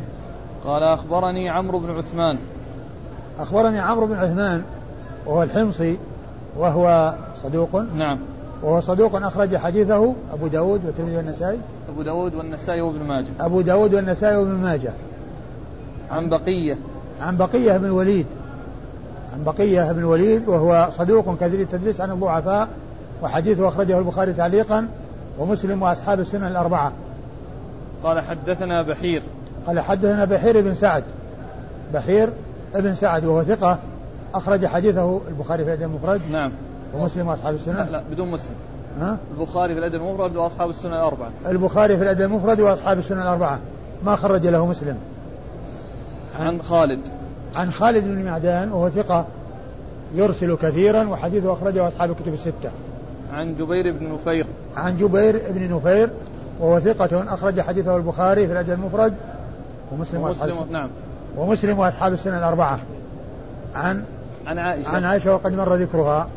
قال 0.64 0.82
أخبرني 0.82 1.50
عمرو 1.50 1.78
بن 1.78 1.90
عثمان. 1.90 2.38
أخبرني 3.38 3.80
عمرو 3.80 4.06
بن 4.06 4.14
عثمان 4.14 4.62
وهو 5.26 5.42
الحمصي 5.42 5.96
وهو 6.58 7.14
صدوق. 7.42 7.76
نعم. 7.94 8.18
وهو 8.62 8.80
صدوق 8.80 9.16
أخرج 9.16 9.56
حديثه 9.56 10.14
أبو 10.32 10.46
داود 10.46 10.84
والترمذي 10.84 11.16
والنسائي. 11.16 11.58
أبو 11.88 12.02
داود 12.02 12.34
والنسائي 12.34 12.80
وابن 12.80 13.02
ماجه. 13.02 13.26
أبو 13.40 13.60
داود 13.60 13.94
والنسائي 13.94 14.36
وابن 14.36 14.54
ماجه. 14.54 14.92
عن 16.10 16.28
بقية. 16.28 16.76
عن 17.20 17.36
بقية 17.36 17.76
بن 17.76 17.84
الوليد 17.84 18.26
عن 19.32 19.44
بقية 19.44 19.92
بن 19.92 19.98
الوليد 19.98 20.48
وهو 20.48 20.88
صدوق 20.92 21.38
كثير 21.40 21.60
التدليس 21.60 22.00
عن 22.00 22.10
الضعفاء 22.10 22.68
وحديثه 23.22 23.68
أخرجه 23.68 23.98
البخاري 23.98 24.32
تعليقا 24.32 24.88
ومسلم 25.38 25.82
وأصحاب 25.82 26.20
السنن 26.20 26.46
الأربعة. 26.46 26.92
قال 28.04 28.20
حدثنا 28.20 28.82
بحير. 28.82 29.22
قال 29.66 29.80
حدثنا 29.80 30.24
بحير 30.24 30.60
بن 30.60 30.74
سعد. 30.74 31.04
بحير 31.94 32.32
بن 32.80 32.94
سعد 32.94 33.24
وهو 33.24 33.44
ثقة 33.44 33.78
أخرج 34.34 34.66
حديثه 34.66 35.20
البخاري 35.28 35.64
في 35.64 35.74
الأدب 35.74 35.82
المفرد 35.82 36.20
نعم. 36.30 36.52
ومسلم 36.94 37.28
وأصحاب 37.28 37.54
السنن 37.54 37.76
لا, 37.76 37.90
لا 37.90 38.02
بدون 38.10 38.30
مسلم. 38.30 38.54
ها؟ 39.00 39.16
البخاري 39.38 39.74
في 39.74 39.80
الأدب 39.80 39.94
المفرد 39.94 40.36
وأصحاب 40.36 40.70
السنن 40.70 40.92
الأربعة. 40.92 41.30
البخاري 41.46 41.96
في 41.96 42.02
الأدب 42.02 42.20
المفرد 42.20 42.60
وأصحاب 42.60 42.98
السنن 42.98 43.22
الأربعة. 43.22 43.60
ما 44.04 44.16
خرج 44.16 44.46
له 44.46 44.66
مسلم. 44.66 44.96
عن 46.40 46.62
خالد. 46.62 47.00
عن 47.54 47.70
خالد 47.70 48.04
بن 48.04 48.24
معدان 48.24 48.72
وهو 48.72 48.90
ثقة 48.90 49.26
يرسل 50.14 50.56
كثيرا 50.56 51.08
وحديثه 51.08 51.52
أخرجه 51.52 51.88
أصحاب 51.88 52.10
الكتب 52.10 52.34
الستة. 52.34 52.70
عن 53.32 53.54
جبير 53.54 53.92
بن 53.92 54.12
نفير. 54.12 54.46
عن 54.76 54.96
جبير 54.96 55.42
بن 55.50 55.74
نفير 55.76 56.10
وهو 56.60 56.80
ثقة 56.80 57.34
أخرج 57.34 57.60
حديثه 57.60 57.96
البخاري 57.96 58.46
في 58.46 58.52
الأدب 58.52 58.72
المفرد 58.72 59.14
ومسلم 59.92 60.20
وأصحاب 60.20 60.70
نعم. 60.70 60.90
ومسلم 61.36 61.78
وأصحاب 61.78 62.12
السنة 62.12 62.38
الأربعة. 62.38 62.78
عن 63.74 64.04
عن 64.46 64.58
عائشة. 64.58 64.88
عن 64.88 65.04
عائشة 65.04 65.34
وقد 65.34 65.52
مر 65.52 65.74
ذكرها. 65.74 66.28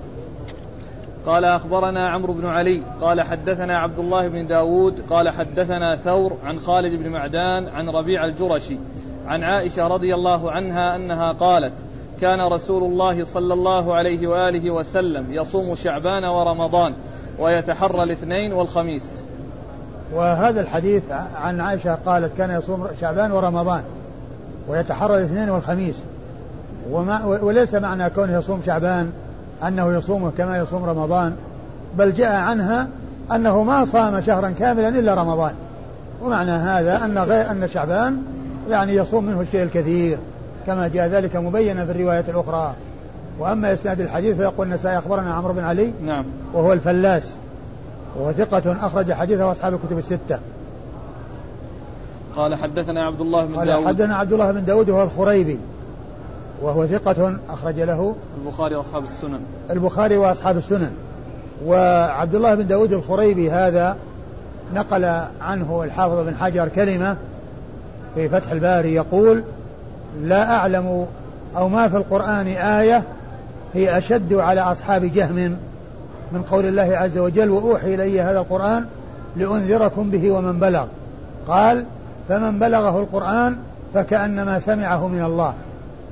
قال 1.25 1.45
أخبرنا 1.45 2.09
عمرو 2.09 2.33
بن 2.33 2.45
علي 2.45 2.81
قال 3.01 3.21
حدثنا 3.21 3.77
عبد 3.77 3.99
الله 3.99 4.27
بن 4.27 4.47
داود 4.47 5.01
قال 5.09 5.29
حدثنا 5.29 5.95
ثور 5.95 6.37
عن 6.43 6.59
خالد 6.59 7.03
بن 7.03 7.09
معدان 7.09 7.67
عن 7.67 7.89
ربيع 7.89 8.25
الجرشي 8.25 8.77
عن 9.27 9.43
عائشة 9.43 9.87
رضي 9.87 10.15
الله 10.15 10.51
عنها 10.51 10.95
أنها 10.95 11.31
قالت 11.31 11.73
كان 12.21 12.41
رسول 12.41 12.83
الله 12.83 13.23
صلى 13.23 13.53
الله 13.53 13.95
عليه 13.95 14.27
وآله 14.27 14.71
وسلم 14.71 15.33
يصوم 15.33 15.75
شعبان 15.75 16.25
ورمضان 16.25 16.93
ويتحرى 17.39 18.03
الاثنين 18.03 18.53
والخميس. 18.53 19.23
وهذا 20.13 20.61
الحديث 20.61 21.11
عن 21.35 21.61
عائشة 21.61 21.95
قالت 21.95 22.37
كان 22.37 22.51
يصوم 22.51 22.87
شعبان 23.01 23.31
ورمضان. 23.31 23.83
ويتحرى 24.69 25.17
الاثنين 25.17 25.49
والخميس. 25.49 26.03
وما 26.91 27.25
وليس 27.25 27.75
معنى 27.75 28.09
كونه 28.09 28.37
يصوم 28.37 28.61
شعبان 28.65 29.11
أنه 29.67 29.93
يصومه 29.93 30.31
كما 30.37 30.57
يصوم 30.57 30.83
رمضان 30.83 31.35
بل 31.97 32.13
جاء 32.13 32.35
عنها 32.35 32.87
أنه 33.31 33.63
ما 33.63 33.85
صام 33.85 34.21
شهرا 34.21 34.49
كاملا 34.49 34.89
إلا 34.89 35.13
رمضان. 35.13 35.53
ومعنى 36.23 36.51
هذا 36.51 37.05
أن 37.05 37.17
غير 37.17 37.51
أن 37.51 37.67
شعبان 37.67 38.21
يعني 38.69 38.95
يصوم 38.95 39.25
منه 39.25 39.41
الشيء 39.41 39.63
الكثير 39.63 40.17
كما 40.65 40.87
جاء 40.87 41.07
ذلك 41.07 41.35
مبينا 41.35 41.85
في 41.85 41.91
الرواية 41.91 42.25
الأخرى. 42.27 42.73
وأما 43.39 43.73
إسناد 43.73 44.01
الحديث 44.01 44.35
فيقول 44.35 44.67
النسائي 44.67 44.97
أخبرنا 44.97 45.33
عمرو 45.33 45.53
بن 45.53 45.63
علي 45.63 45.93
نعم. 46.05 46.25
وهو 46.53 46.73
الفلاس 46.73 47.35
وهو 48.15 48.31
ثقة 48.31 48.75
أخرج 48.85 49.13
حديثه 49.13 49.51
أصحاب 49.51 49.73
الكتب 49.73 49.97
الستة. 49.97 50.39
قال 52.35 52.55
حدثنا 52.55 53.05
عبد 53.05 53.21
الله 53.21 53.45
بن 53.45 53.55
قال 53.55 53.67
داود. 53.67 53.87
حدثنا 53.87 54.15
عبد 54.15 54.33
الله 54.33 54.51
بن 54.51 54.65
داود 54.65 54.89
وهو 54.89 55.03
الخريبي 55.03 55.59
وهو 56.61 56.87
ثقة 56.87 57.39
أخرج 57.49 57.79
له 57.79 58.15
البخاري 58.43 58.75
وأصحاب 58.75 59.03
السنن. 59.03 59.41
البخاري 59.71 60.17
وأصحاب 60.17 60.57
السنن. 60.57 60.91
وعبد 61.65 62.35
الله 62.35 62.55
بن 62.55 62.67
داود 62.67 62.93
الخريبي 62.93 63.51
هذا 63.51 63.97
نقل 64.73 65.05
عنه 65.41 65.83
الحافظ 65.83 66.19
بن 66.25 66.35
حجر 66.35 66.67
كلمة 66.67 67.17
في 68.15 68.29
فتح 68.29 68.51
الباري 68.51 68.93
يقول 68.93 69.43
لا 70.21 70.55
أعلم 70.55 71.05
أو 71.57 71.69
ما 71.69 71.89
في 71.89 71.97
القرآن 71.97 72.47
آية 72.47 73.03
هي 73.73 73.97
أشد 73.97 74.33
على 74.33 74.61
أصحاب 74.61 75.05
جهم 75.05 75.57
من 76.31 76.41
قول 76.51 76.65
الله 76.65 76.97
عز 76.97 77.17
وجل 77.17 77.49
وأوحي 77.49 77.95
إلي 77.95 78.21
هذا 78.21 78.39
القرآن 78.39 78.85
لأنذركم 79.35 80.09
به 80.09 80.31
ومن 80.31 80.59
بلغ 80.59 80.85
قال 81.47 81.85
فمن 82.29 82.59
بلغه 82.59 82.99
القرآن 82.99 83.57
فكأنما 83.93 84.59
سمعه 84.59 85.07
من 85.07 85.23
الله. 85.23 85.53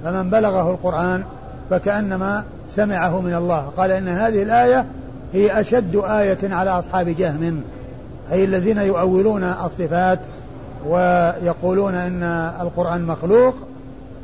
فمن 0.03 0.29
بلغه 0.29 0.71
القرآن 0.71 1.23
فكأنما 1.69 2.43
سمعه 2.69 3.21
من 3.21 3.33
الله. 3.33 3.71
قال 3.77 3.91
إن 3.91 4.07
هذه 4.07 4.43
الآية 4.43 4.85
هي 5.33 5.59
أشد 5.59 5.95
آية 5.95 6.53
على 6.53 6.69
أصحاب 6.69 7.09
جهم 7.09 7.61
أي 8.31 8.43
الذين 8.43 8.77
يؤولون 8.77 9.43
الصفات 9.43 10.19
ويقولون 10.87 11.95
إن 11.95 12.23
القرآن 12.61 13.05
مخلوق 13.05 13.55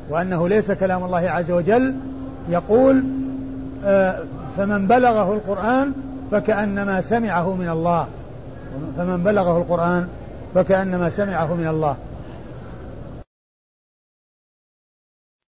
وأنه 0.10 0.49
ليس 0.49 0.71
كلام 0.71 1.03
الله 1.03 1.29
عز 1.29 1.51
وجل. 1.51 1.95
يقول 2.49 3.03
آه، 3.86 4.19
فمن 4.58 4.88
بلغه 4.88 5.34
القرآن 5.34 5.91
فكأنما 6.32 7.01
سمعه 7.01 7.56
من 7.56 7.69
الله. 7.69 8.08
فمن 8.97 9.23
بلغه 9.23 9.58
القرآن 9.58 10.08
فكأنما 10.55 11.09
سمعه 11.09 11.53
من 11.53 11.67
الله. 11.67 11.97